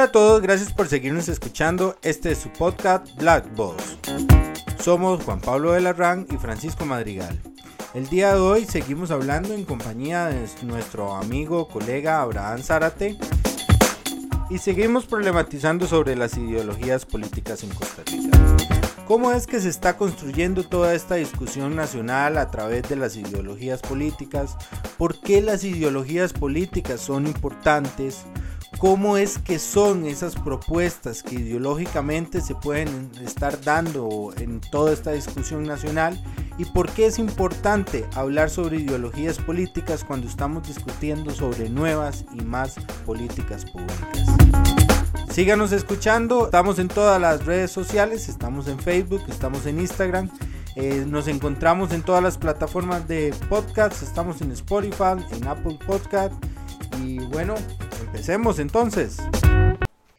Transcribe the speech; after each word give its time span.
Hola 0.00 0.08
a 0.08 0.12
todos, 0.12 0.40
gracias 0.40 0.72
por 0.72 0.88
seguirnos 0.88 1.28
escuchando. 1.28 1.94
Este 2.00 2.32
es 2.32 2.38
su 2.38 2.48
podcast 2.48 3.14
Black 3.16 3.54
Boss. 3.54 3.98
Somos 4.82 5.22
Juan 5.22 5.42
Pablo 5.42 5.72
de 5.72 5.82
Larrán 5.82 6.26
y 6.30 6.38
Francisco 6.38 6.86
Madrigal. 6.86 7.38
El 7.92 8.08
día 8.08 8.32
de 8.32 8.40
hoy 8.40 8.64
seguimos 8.64 9.10
hablando 9.10 9.52
en 9.52 9.66
compañía 9.66 10.28
de 10.28 10.48
nuestro 10.62 11.14
amigo, 11.14 11.68
colega 11.68 12.22
Abraham 12.22 12.62
Zárate 12.62 13.18
y 14.48 14.56
seguimos 14.56 15.04
problematizando 15.04 15.86
sobre 15.86 16.16
las 16.16 16.34
ideologías 16.38 17.04
políticas 17.04 17.62
en 17.62 17.68
Costa 17.68 18.02
Rica. 18.06 18.38
¿Cómo 19.06 19.32
es 19.32 19.46
que 19.46 19.60
se 19.60 19.68
está 19.68 19.98
construyendo 19.98 20.64
toda 20.64 20.94
esta 20.94 21.16
discusión 21.16 21.76
nacional 21.76 22.38
a 22.38 22.50
través 22.50 22.88
de 22.88 22.96
las 22.96 23.16
ideologías 23.16 23.82
políticas? 23.82 24.56
¿Por 24.96 25.20
qué 25.20 25.42
las 25.42 25.62
ideologías 25.62 26.32
políticas 26.32 27.02
son 27.02 27.26
importantes? 27.26 28.24
Cómo 28.80 29.18
es 29.18 29.36
que 29.36 29.58
son 29.58 30.06
esas 30.06 30.34
propuestas 30.36 31.22
que 31.22 31.34
ideológicamente 31.34 32.40
se 32.40 32.54
pueden 32.54 33.10
estar 33.22 33.60
dando 33.60 34.32
en 34.38 34.62
toda 34.72 34.94
esta 34.94 35.12
discusión 35.12 35.64
nacional 35.64 36.18
y 36.56 36.64
por 36.64 36.88
qué 36.90 37.04
es 37.04 37.18
importante 37.18 38.06
hablar 38.14 38.48
sobre 38.48 38.78
ideologías 38.78 39.36
políticas 39.36 40.02
cuando 40.02 40.26
estamos 40.26 40.66
discutiendo 40.66 41.30
sobre 41.30 41.68
nuevas 41.68 42.24
y 42.32 42.40
más 42.40 42.76
políticas 43.04 43.66
públicas. 43.66 44.26
Síganos 45.30 45.72
escuchando, 45.72 46.46
estamos 46.46 46.78
en 46.78 46.88
todas 46.88 47.20
las 47.20 47.44
redes 47.44 47.70
sociales, 47.70 48.30
estamos 48.30 48.66
en 48.66 48.78
Facebook, 48.78 49.22
estamos 49.28 49.66
en 49.66 49.78
Instagram. 49.78 50.30
Eh, 50.74 51.04
nos 51.06 51.28
encontramos 51.28 51.92
en 51.92 52.00
todas 52.02 52.22
las 52.22 52.38
plataformas 52.38 53.06
de 53.06 53.34
podcast, 53.50 54.02
estamos 54.02 54.40
en 54.40 54.52
Spotify, 54.52 55.22
en 55.32 55.46
Apple 55.46 55.78
Podcast 55.86 56.32
y 57.02 57.18
bueno, 57.26 57.54
Empecemos 58.00 58.58
entonces. 58.58 59.18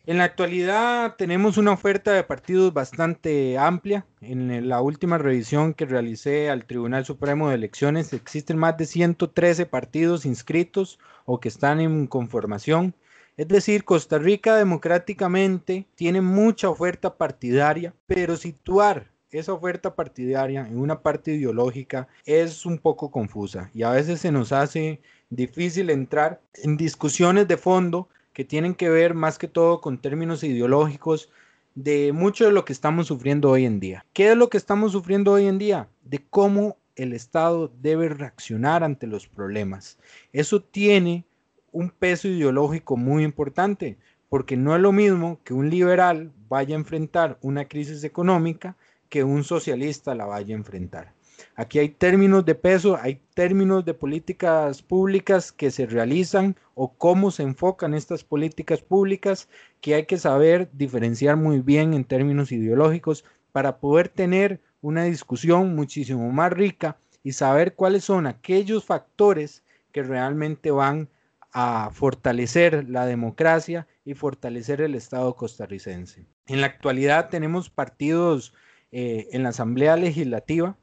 En 0.08 0.18
la 0.18 0.24
actualidad 0.24 1.16
tenemos 1.16 1.58
una 1.58 1.72
oferta 1.72 2.12
de 2.12 2.24
partidos 2.24 2.74
bastante 2.74 3.58
amplia. 3.58 4.06
En 4.20 4.68
la 4.68 4.82
última 4.82 5.18
revisión 5.20 5.74
que 5.74 5.86
realicé 5.86 6.50
al 6.50 6.66
Tribunal 6.66 7.06
Supremo 7.06 7.50
de 7.50 7.56
Elecciones 7.56 8.12
existen 8.14 8.58
más 8.58 8.78
de 8.78 8.88
113 8.88 9.68
partidos 9.68 10.26
inscritos 10.26 11.00
o 11.26 11.40
que 11.40 11.50
están 11.50 11.80
en 11.80 12.08
conformación. 12.08 12.96
Es 13.38 13.48
decir, 13.48 13.84
Costa 13.84 14.18
Rica 14.18 14.56
democráticamente 14.56 15.88
tiene 15.96 16.22
mucha 16.22 16.70
oferta 16.70 17.16
partidaria, 17.16 17.94
pero 18.08 18.38
situar 18.38 19.11
esa 19.32 19.54
oferta 19.54 19.96
partidaria 19.96 20.68
en 20.68 20.80
una 20.80 21.02
parte 21.02 21.34
ideológica 21.34 22.08
es 22.26 22.66
un 22.66 22.78
poco 22.78 23.12
confusa 23.12 23.70
y 23.74 23.84
a 23.84 23.92
veces 23.92 24.20
se 24.20 24.32
nos 24.32 24.52
hace 24.52 25.02
difícil 25.30 25.90
entrar 25.90 26.42
en 26.56 26.78
discusiones 26.78 27.48
de 27.48 27.58
fondo 27.58 28.10
que 28.34 28.46
tienen 28.46 28.76
que 28.76 28.90
ver 28.90 29.14
más 29.14 29.38
que 29.38 29.48
todo 29.48 29.82
con 29.82 29.98
términos 29.98 30.44
ideológicos 30.44 31.30
de 31.76 32.12
mucho 32.12 32.46
de 32.46 32.52
lo 32.52 32.66
que 32.66 32.74
estamos 32.74 33.08
sufriendo 33.08 33.50
hoy 33.50 33.66
en 33.66 33.80
día. 33.80 34.06
¿Qué 34.14 34.32
es 34.32 34.38
lo 34.38 34.50
que 34.50 34.58
estamos 34.58 34.92
sufriendo 34.92 35.32
hoy 35.32 35.48
en 35.48 35.58
día? 35.58 35.88
De 36.04 36.20
cómo 36.30 36.78
el 36.96 37.14
Estado 37.14 37.72
debe 37.82 38.10
reaccionar 38.10 38.84
ante 38.84 39.08
los 39.08 39.28
problemas. 39.28 39.98
Eso 40.34 40.62
tiene 40.62 41.26
un 41.72 41.90
peso 41.90 42.28
ideológico 42.28 42.98
muy 42.98 43.24
importante, 43.24 43.98
porque 44.28 44.58
no 44.58 44.76
es 44.76 44.82
lo 44.82 44.92
mismo 44.92 45.40
que 45.44 45.54
un 45.54 45.70
liberal 45.70 46.32
vaya 46.50 46.76
a 46.76 46.80
enfrentar 46.80 47.38
una 47.42 47.66
crisis 47.66 48.04
económica 48.04 48.76
que 49.12 49.26
un 49.26 49.44
socialista 49.44 50.16
la 50.16 50.26
vaya 50.26 50.56
a 50.56 50.58
enfrentar. 50.58 51.14
Aquí 51.56 51.80
hay 51.80 51.90
términos 51.90 52.46
de 52.46 52.56
peso, 52.56 52.98
hay 53.00 53.22
términos 53.34 53.84
de 53.84 53.94
políticas 53.94 54.82
públicas 54.82 55.52
que 55.52 55.70
se 55.70 55.86
realizan 55.86 56.56
o 56.76 56.94
cómo 56.94 57.30
se 57.30 57.44
enfocan 57.44 57.94
estas 57.94 58.24
políticas 58.24 58.82
públicas 58.82 59.50
que 59.82 59.96
hay 59.96 60.06
que 60.06 60.18
saber 60.18 60.70
diferenciar 60.72 61.36
muy 61.36 61.60
bien 61.60 61.94
en 61.94 62.06
términos 62.06 62.54
ideológicos 62.54 63.26
para 63.52 63.80
poder 63.80 64.08
tener 64.08 64.62
una 64.80 65.04
discusión 65.04 65.76
muchísimo 65.76 66.32
más 66.32 66.54
rica 66.54 66.98
y 67.22 67.34
saber 67.34 67.76
cuáles 67.76 68.06
son 68.06 68.28
aquellos 68.28 68.86
factores 68.86 69.62
que 69.92 70.04
realmente 70.04 70.72
van 70.72 71.10
a 71.52 71.90
fortalecer 71.92 72.90
la 72.90 73.06
democracia 73.06 73.88
y 74.06 74.14
fortalecer 74.14 74.80
el 74.80 74.96
Estado 74.96 75.36
costarricense. 75.36 76.26
En 76.48 76.62
la 76.62 76.68
actualidad 76.68 77.30
tenemos 77.30 77.70
partidos 77.70 78.54
eh, 78.92 79.30
en 79.32 79.44
la 79.44 79.50
Asamblea 79.50 79.96
Legislativa 79.98 80.78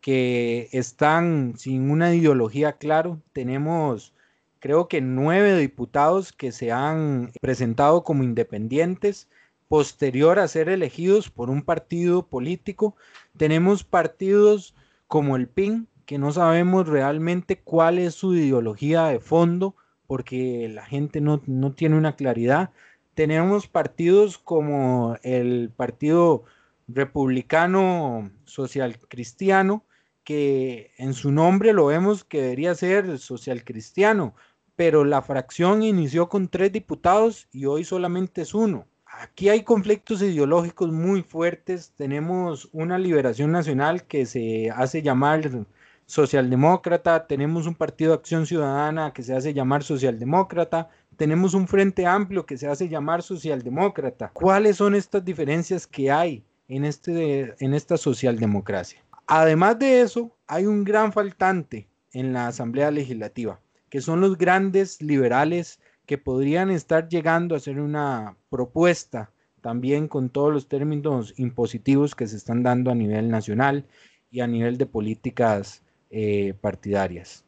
que 0.00 0.68
están 0.72 1.54
sin 1.56 1.90
una 1.90 2.14
ideología 2.14 2.74
claro. 2.74 3.20
Tenemos, 3.32 4.14
creo 4.60 4.88
que 4.88 5.00
nueve 5.00 5.56
diputados 5.58 6.32
que 6.32 6.52
se 6.52 6.72
han 6.72 7.32
presentado 7.40 8.04
como 8.04 8.22
independientes 8.22 9.28
posterior 9.68 10.38
a 10.38 10.48
ser 10.48 10.68
elegidos 10.68 11.30
por 11.30 11.50
un 11.50 11.62
partido 11.62 12.26
político. 12.26 12.96
Tenemos 13.36 13.84
partidos 13.84 14.74
como 15.06 15.36
el 15.36 15.48
PIN, 15.48 15.88
que 16.06 16.18
no 16.18 16.32
sabemos 16.32 16.88
realmente 16.88 17.60
cuál 17.60 17.98
es 17.98 18.14
su 18.14 18.34
ideología 18.34 19.06
de 19.06 19.20
fondo, 19.20 19.76
porque 20.06 20.70
la 20.72 20.86
gente 20.86 21.20
no, 21.20 21.42
no 21.46 21.72
tiene 21.72 21.98
una 21.98 22.16
claridad. 22.16 22.70
Tenemos 23.14 23.66
partidos 23.68 24.38
como 24.38 25.18
el 25.22 25.70
Partido 25.76 26.44
Republicano 26.88 28.30
Social 28.44 28.98
Cristiano, 29.08 29.84
que 30.24 30.92
en 30.96 31.14
su 31.14 31.30
nombre 31.30 31.72
lo 31.72 31.86
vemos 31.86 32.24
que 32.24 32.42
debería 32.42 32.74
ser 32.74 33.18
social 33.18 33.62
cristiano, 33.62 34.34
pero 34.74 35.04
la 35.04 35.22
fracción 35.22 35.82
inició 35.82 36.28
con 36.28 36.48
tres 36.48 36.72
diputados 36.72 37.46
y 37.52 37.66
hoy 37.66 37.84
solamente 37.84 38.42
es 38.42 38.54
uno. 38.54 38.86
Aquí 39.06 39.48
hay 39.48 39.64
conflictos 39.64 40.22
ideológicos 40.22 40.92
muy 40.92 41.22
fuertes. 41.22 41.92
Tenemos 41.96 42.68
una 42.72 42.98
liberación 42.98 43.52
nacional 43.52 44.04
que 44.04 44.26
se 44.26 44.70
hace 44.70 45.02
llamar 45.02 45.66
socialdemócrata, 46.06 47.26
tenemos 47.26 47.66
un 47.66 47.74
partido 47.74 48.14
acción 48.14 48.46
ciudadana 48.46 49.12
que 49.12 49.22
se 49.22 49.34
hace 49.34 49.52
llamar 49.52 49.82
socialdemócrata, 49.82 50.88
tenemos 51.16 51.52
un 51.52 51.68
frente 51.68 52.06
amplio 52.06 52.46
que 52.46 52.56
se 52.56 52.68
hace 52.68 52.88
llamar 52.88 53.22
socialdemócrata. 53.22 54.30
¿Cuáles 54.32 54.76
son 54.76 54.94
estas 54.94 55.24
diferencias 55.24 55.86
que 55.86 56.10
hay 56.10 56.44
en, 56.68 56.84
este, 56.84 57.54
en 57.58 57.74
esta 57.74 57.96
socialdemocracia? 57.96 59.02
Además 59.26 59.78
de 59.78 60.00
eso, 60.00 60.36
hay 60.46 60.66
un 60.66 60.84
gran 60.84 61.12
faltante 61.12 61.88
en 62.12 62.32
la 62.32 62.48
Asamblea 62.48 62.90
Legislativa, 62.90 63.60
que 63.90 64.00
son 64.00 64.20
los 64.20 64.38
grandes 64.38 65.02
liberales 65.02 65.80
que 66.06 66.16
podrían 66.16 66.70
estar 66.70 67.08
llegando 67.08 67.54
a 67.54 67.58
hacer 67.58 67.78
una 67.80 68.36
propuesta 68.48 69.30
también 69.60 70.08
con 70.08 70.30
todos 70.30 70.52
los 70.52 70.68
términos 70.68 71.34
impositivos 71.36 72.14
que 72.14 72.26
se 72.26 72.36
están 72.36 72.62
dando 72.62 72.90
a 72.90 72.94
nivel 72.94 73.28
nacional 73.28 73.84
y 74.30 74.40
a 74.40 74.46
nivel 74.46 74.78
de 74.78 74.86
políticas 74.86 75.82
eh, 76.10 76.54
partidarias. 76.60 77.44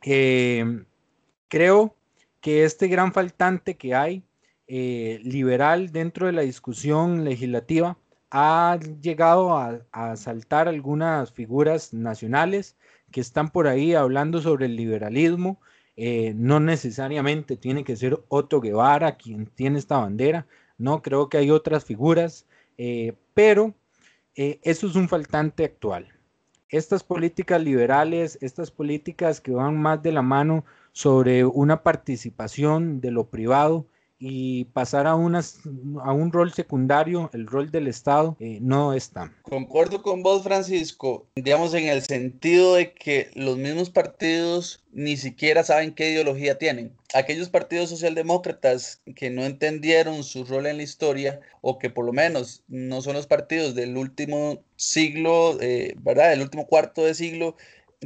Em, 0.00 0.86
creo 1.48 1.94
que 2.40 2.64
este 2.64 2.88
gran 2.88 3.12
faltante 3.12 3.76
que 3.76 3.94
hay 3.94 4.22
eh, 4.66 5.20
liberal 5.22 5.92
dentro 5.92 6.26
de 6.26 6.32
la 6.32 6.42
discusión 6.42 7.24
legislativa 7.24 7.98
ha 8.36 8.80
llegado 9.00 9.56
a, 9.56 10.16
saltar 10.16 10.66
algunas 10.66 11.30
figuras 11.30 11.94
nacionales 11.94 12.76
que 13.12 13.20
están 13.20 13.48
por 13.50 13.68
ahí 13.68 13.94
hablando 13.94 14.40
sobre 14.40 14.66
el 14.66 14.74
liberalismo. 14.74 15.60
Eh, 15.96 16.32
no 16.34 16.58
necesariamente 16.58 17.56
tiene 17.56 17.84
que 17.84 17.94
ser 17.94 18.18
Otto 18.26 18.60
Guevara 18.60 19.16
quien 19.16 19.46
tiene 19.46 19.78
esta 19.78 19.98
bandera, 19.98 20.48
no 20.78 21.00
creo 21.00 21.28
que 21.28 21.38
hay 21.38 21.52
otras 21.52 21.84
figuras, 21.84 22.44
eh, 22.76 23.12
pero 23.34 23.72
eh, 24.34 24.58
eso 24.64 24.88
es 24.88 24.96
un 24.96 25.08
faltante 25.08 25.64
actual. 25.64 26.08
Estas 26.68 27.04
políticas 27.04 27.62
liberales, 27.62 28.36
estas 28.40 28.72
políticas 28.72 29.40
que 29.40 29.52
van 29.52 29.80
más 29.80 30.02
de 30.02 30.10
la 30.10 30.22
mano 30.22 30.64
sobre 30.90 31.44
una 31.44 31.84
participación 31.84 33.00
de 33.00 33.12
lo 33.12 33.28
privado, 33.28 33.86
y 34.26 34.64
pasar 34.64 35.06
a, 35.06 35.14
unas, 35.16 35.60
a 36.02 36.12
un 36.14 36.32
rol 36.32 36.50
secundario, 36.50 37.28
el 37.34 37.46
rol 37.46 37.70
del 37.70 37.88
Estado, 37.88 38.38
eh, 38.40 38.58
no 38.62 38.94
está. 38.94 39.30
Concuerdo 39.42 40.00
con 40.00 40.22
vos, 40.22 40.42
Francisco, 40.42 41.26
digamos 41.36 41.74
en 41.74 41.88
el 41.88 42.00
sentido 42.00 42.76
de 42.76 42.94
que 42.94 43.30
los 43.34 43.58
mismos 43.58 43.90
partidos 43.90 44.82
ni 44.92 45.18
siquiera 45.18 45.62
saben 45.62 45.94
qué 45.94 46.10
ideología 46.10 46.56
tienen. 46.56 46.96
Aquellos 47.12 47.50
partidos 47.50 47.90
socialdemócratas 47.90 49.02
que 49.14 49.28
no 49.28 49.44
entendieron 49.44 50.24
su 50.24 50.44
rol 50.46 50.66
en 50.66 50.78
la 50.78 50.84
historia 50.84 51.40
o 51.60 51.78
que 51.78 51.90
por 51.90 52.06
lo 52.06 52.14
menos 52.14 52.62
no 52.66 53.02
son 53.02 53.12
los 53.12 53.26
partidos 53.26 53.74
del 53.74 53.94
último 53.98 54.62
siglo, 54.76 55.60
eh, 55.60 55.96
¿verdad? 55.98 56.30
Del 56.30 56.40
último 56.40 56.66
cuarto 56.66 57.04
de 57.04 57.14
siglo, 57.14 57.56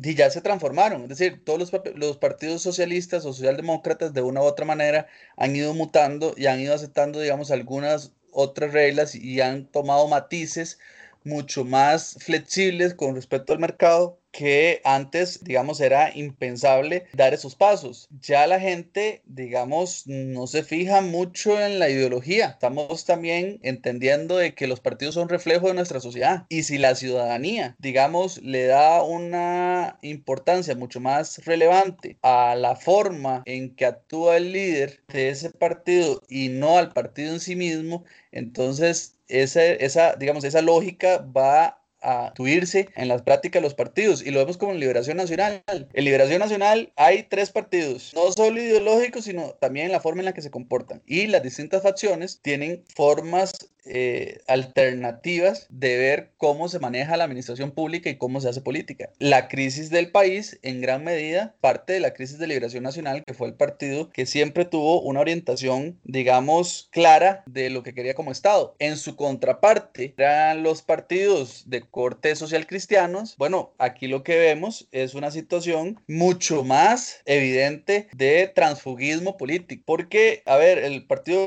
y 0.02 0.14
ya 0.14 0.30
se 0.30 0.40
transformaron. 0.40 1.02
Es 1.02 1.08
decir, 1.10 1.42
todos 1.44 1.58
los, 1.58 1.72
los, 1.94 2.16
partidos 2.18 2.62
socialistas 2.62 3.24
o 3.24 3.32
socialdemócratas 3.32 4.12
de 4.12 4.22
una 4.22 4.40
u 4.40 4.44
otra 4.44 4.64
manera 4.64 5.06
han 5.36 5.54
ido 5.56 5.74
mutando 5.74 6.34
y 6.36 6.46
han 6.46 6.60
ido 6.60 6.74
aceptando, 6.74 7.20
digamos, 7.20 7.50
algunas 7.50 8.12
otras 8.32 8.72
reglas 8.72 9.14
y 9.14 9.40
han 9.40 9.66
tomado 9.66 10.06
matices 10.08 10.78
mucho 11.24 11.64
más 11.64 12.16
flexibles 12.20 12.94
con 12.94 13.14
respecto 13.14 13.52
al 13.52 13.58
mercado 13.58 14.18
que 14.30 14.80
antes, 14.84 15.42
digamos, 15.42 15.80
era 15.80 16.16
impensable 16.16 17.06
dar 17.12 17.34
esos 17.34 17.54
pasos. 17.54 18.08
Ya 18.20 18.46
la 18.46 18.60
gente, 18.60 19.22
digamos, 19.24 20.06
no 20.06 20.46
se 20.46 20.62
fija 20.62 21.00
mucho 21.00 21.60
en 21.60 21.78
la 21.78 21.88
ideología. 21.88 22.50
Estamos 22.50 23.04
también 23.04 23.58
entendiendo 23.62 24.36
de 24.36 24.54
que 24.54 24.66
los 24.66 24.80
partidos 24.80 25.14
son 25.14 25.28
reflejo 25.28 25.68
de 25.68 25.74
nuestra 25.74 26.00
sociedad. 26.00 26.46
Y 26.48 26.62
si 26.64 26.78
la 26.78 26.94
ciudadanía, 26.94 27.74
digamos, 27.78 28.40
le 28.42 28.66
da 28.66 29.02
una 29.02 29.98
importancia 30.02 30.74
mucho 30.74 31.00
más 31.00 31.44
relevante 31.44 32.18
a 32.22 32.54
la 32.54 32.76
forma 32.76 33.42
en 33.46 33.74
que 33.74 33.86
actúa 33.86 34.36
el 34.36 34.52
líder 34.52 35.02
de 35.08 35.30
ese 35.30 35.50
partido 35.50 36.22
y 36.28 36.48
no 36.48 36.78
al 36.78 36.92
partido 36.92 37.32
en 37.32 37.40
sí 37.40 37.56
mismo, 37.56 38.04
entonces 38.30 39.17
esa, 39.28 39.64
esa 39.64 40.16
digamos, 40.16 40.44
esa 40.44 40.62
lógica 40.62 41.18
va 41.18 41.78
a 42.00 42.32
tuirse 42.34 42.88
en 42.94 43.08
las 43.08 43.22
prácticas 43.22 43.60
de 43.60 43.66
los 43.66 43.74
partidos 43.74 44.24
y 44.24 44.30
lo 44.30 44.38
vemos 44.38 44.56
como 44.56 44.72
en 44.72 44.80
Liberación 44.80 45.16
Nacional. 45.16 45.62
En 45.66 46.04
Liberación 46.04 46.38
Nacional 46.38 46.92
hay 46.96 47.24
tres 47.24 47.50
partidos, 47.50 48.12
no 48.14 48.30
solo 48.32 48.60
ideológicos, 48.60 49.24
sino 49.24 49.50
también 49.60 49.86
en 49.86 49.92
la 49.92 50.00
forma 50.00 50.20
en 50.20 50.26
la 50.26 50.34
que 50.34 50.42
se 50.42 50.50
comportan. 50.50 51.02
Y 51.06 51.26
las 51.26 51.42
distintas 51.42 51.82
facciones 51.82 52.40
tienen 52.40 52.84
formas 52.94 53.52
eh, 53.88 54.40
alternativas 54.46 55.66
de 55.70 55.96
ver 55.96 56.30
cómo 56.36 56.68
se 56.68 56.78
maneja 56.78 57.16
la 57.16 57.24
administración 57.24 57.70
pública 57.70 58.10
y 58.10 58.16
cómo 58.16 58.40
se 58.40 58.48
hace 58.48 58.60
política. 58.60 59.10
La 59.18 59.48
crisis 59.48 59.90
del 59.90 60.10
país, 60.10 60.58
en 60.62 60.80
gran 60.80 61.04
medida, 61.04 61.54
parte 61.60 61.94
de 61.94 62.00
la 62.00 62.14
crisis 62.14 62.38
de 62.38 62.46
liberación 62.46 62.82
nacional, 62.82 63.24
que 63.24 63.34
fue 63.34 63.48
el 63.48 63.54
partido 63.54 64.10
que 64.10 64.26
siempre 64.26 64.64
tuvo 64.64 65.00
una 65.00 65.20
orientación, 65.20 65.98
digamos, 66.04 66.88
clara 66.90 67.42
de 67.46 67.70
lo 67.70 67.82
que 67.82 67.94
quería 67.94 68.14
como 68.14 68.32
Estado. 68.32 68.74
En 68.78 68.96
su 68.96 69.16
contraparte, 69.16 70.14
eran 70.16 70.62
los 70.62 70.82
partidos 70.82 71.64
de 71.66 71.82
corte 71.82 72.34
social 72.36 72.66
cristianos. 72.66 73.34
Bueno, 73.38 73.74
aquí 73.78 74.06
lo 74.06 74.22
que 74.22 74.38
vemos 74.38 74.88
es 74.92 75.14
una 75.14 75.30
situación 75.30 76.00
mucho 76.06 76.64
más 76.64 77.20
evidente 77.24 78.08
de 78.14 78.50
transfugismo 78.54 79.36
político, 79.36 79.82
porque, 79.86 80.42
a 80.46 80.56
ver, 80.56 80.78
el 80.78 81.06
partido 81.06 81.46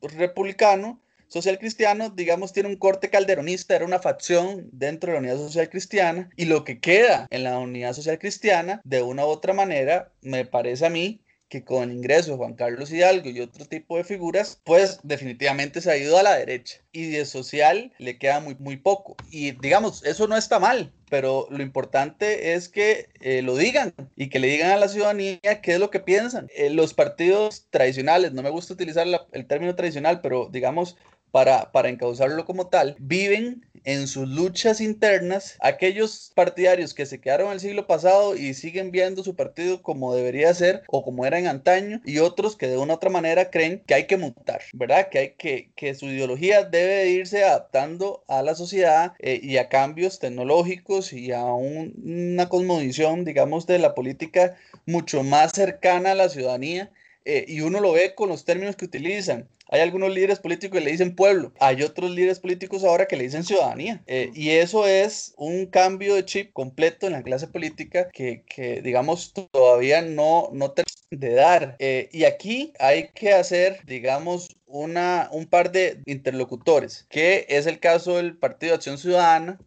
republicano 0.00 1.00
social 1.28 1.58
cristiano, 1.58 2.10
digamos, 2.10 2.52
tiene 2.52 2.68
un 2.68 2.76
corte 2.76 3.10
calderonista, 3.10 3.74
era 3.74 3.84
una 3.84 3.98
facción 3.98 4.68
dentro 4.72 5.12
de 5.12 5.14
la 5.14 5.20
unidad 5.20 5.36
social 5.38 5.68
cristiana, 5.68 6.30
y 6.36 6.44
lo 6.46 6.64
que 6.64 6.80
queda 6.80 7.26
en 7.30 7.44
la 7.44 7.58
unidad 7.58 7.92
social 7.92 8.18
cristiana, 8.18 8.80
de 8.84 9.02
una 9.02 9.24
u 9.24 9.28
otra 9.28 9.52
manera, 9.52 10.12
me 10.22 10.44
parece 10.44 10.86
a 10.86 10.90
mí 10.90 11.20
que 11.48 11.64
con 11.64 11.84
el 11.84 11.96
ingreso 11.96 12.32
de 12.32 12.36
Juan 12.38 12.54
Carlos 12.54 12.90
Hidalgo 12.90 13.30
y 13.30 13.40
otro 13.40 13.64
tipo 13.66 13.96
de 13.96 14.04
figuras, 14.04 14.60
pues 14.64 14.98
definitivamente 15.02 15.80
se 15.80 15.90
ha 15.90 15.96
ido 15.96 16.18
a 16.18 16.22
la 16.22 16.34
derecha 16.34 16.80
y 16.92 17.10
de 17.10 17.24
social 17.24 17.92
le 17.98 18.18
queda 18.18 18.40
muy, 18.40 18.56
muy 18.58 18.76
poco. 18.76 19.16
Y 19.30 19.52
digamos, 19.52 20.04
eso 20.04 20.26
no 20.26 20.36
está 20.36 20.58
mal, 20.58 20.92
pero 21.08 21.46
lo 21.50 21.62
importante 21.62 22.54
es 22.54 22.68
que 22.68 23.08
eh, 23.20 23.42
lo 23.42 23.56
digan 23.56 23.94
y 24.16 24.28
que 24.28 24.40
le 24.40 24.48
digan 24.48 24.72
a 24.72 24.76
la 24.76 24.88
ciudadanía 24.88 25.60
qué 25.62 25.74
es 25.74 25.78
lo 25.78 25.90
que 25.90 26.00
piensan. 26.00 26.48
Eh, 26.56 26.70
los 26.70 26.94
partidos 26.94 27.66
tradicionales, 27.70 28.32
no 28.32 28.42
me 28.42 28.50
gusta 28.50 28.74
utilizar 28.74 29.06
el 29.32 29.46
término 29.46 29.76
tradicional, 29.76 30.20
pero 30.20 30.48
digamos 30.50 30.96
para, 31.36 31.70
para 31.70 31.90
encauzarlo 31.90 32.46
como 32.46 32.68
tal, 32.68 32.96
viven 32.98 33.66
en 33.84 34.08
sus 34.08 34.26
luchas 34.26 34.80
internas 34.80 35.58
aquellos 35.60 36.32
partidarios 36.34 36.94
que 36.94 37.04
se 37.04 37.20
quedaron 37.20 37.52
el 37.52 37.60
siglo 37.60 37.86
pasado 37.86 38.34
y 38.34 38.54
siguen 38.54 38.90
viendo 38.90 39.22
su 39.22 39.36
partido 39.36 39.82
como 39.82 40.14
debería 40.14 40.54
ser 40.54 40.82
o 40.88 41.04
como 41.04 41.26
era 41.26 41.38
en 41.38 41.46
antaño 41.46 42.00
y 42.06 42.20
otros 42.20 42.56
que 42.56 42.68
de 42.68 42.78
una 42.78 42.94
u 42.94 42.96
otra 42.96 43.10
manera 43.10 43.50
creen 43.50 43.82
que 43.86 43.92
hay 43.92 44.06
que 44.06 44.16
mutar, 44.16 44.62
¿verdad? 44.72 45.10
Que 45.10 45.18
hay 45.18 45.30
que, 45.32 45.72
que 45.76 45.94
su 45.94 46.06
ideología 46.06 46.64
debe 46.64 47.10
irse 47.10 47.44
adaptando 47.44 48.24
a 48.28 48.40
la 48.40 48.54
sociedad 48.54 49.12
eh, 49.18 49.38
y 49.42 49.58
a 49.58 49.68
cambios 49.68 50.18
tecnológicos 50.18 51.12
y 51.12 51.32
a 51.32 51.44
una 51.44 52.48
cosmovisión, 52.48 53.26
digamos, 53.26 53.66
de 53.66 53.78
la 53.78 53.94
política 53.94 54.56
mucho 54.86 55.22
más 55.22 55.52
cercana 55.52 56.12
a 56.12 56.14
la 56.14 56.30
ciudadanía. 56.30 56.90
Eh, 57.26 57.44
y 57.48 57.60
uno 57.60 57.80
lo 57.80 57.92
ve 57.92 58.14
con 58.14 58.28
los 58.28 58.44
términos 58.44 58.76
que 58.76 58.84
utilizan. 58.84 59.48
Hay 59.68 59.80
algunos 59.80 60.14
líderes 60.14 60.38
políticos 60.38 60.78
que 60.78 60.84
le 60.84 60.92
dicen 60.92 61.14
pueblo, 61.14 61.52
hay 61.58 61.82
otros 61.82 62.10
líderes 62.10 62.38
políticos 62.40 62.84
ahora 62.84 63.06
que 63.06 63.16
le 63.16 63.24
dicen 63.24 63.44
ciudadanía. 63.44 64.02
Eh, 64.06 64.30
y 64.34 64.50
eso 64.50 64.86
es 64.86 65.34
un 65.36 65.66
cambio 65.66 66.14
de 66.14 66.24
chip 66.24 66.52
completo 66.52 67.06
en 67.06 67.12
la 67.14 67.22
clase 67.22 67.48
política 67.48 68.08
que, 68.12 68.44
que 68.46 68.80
digamos, 68.82 69.32
todavía 69.32 70.02
no, 70.02 70.50
no 70.52 70.72
de 71.10 71.30
dar. 71.30 71.76
Eh, 71.78 72.08
y 72.12 72.24
aquí 72.24 72.72
hay 72.78 73.08
que 73.08 73.32
hacer, 73.32 73.80
digamos, 73.86 74.48
una, 74.66 75.28
un 75.32 75.46
par 75.46 75.72
de 75.72 76.00
interlocutores, 76.06 77.06
que 77.08 77.46
es 77.48 77.66
el 77.66 77.78
caso 77.78 78.16
del 78.16 78.36
Partido 78.36 78.72
de 78.72 78.76
Acción 78.76 78.98
Ciudadana, 78.98 79.58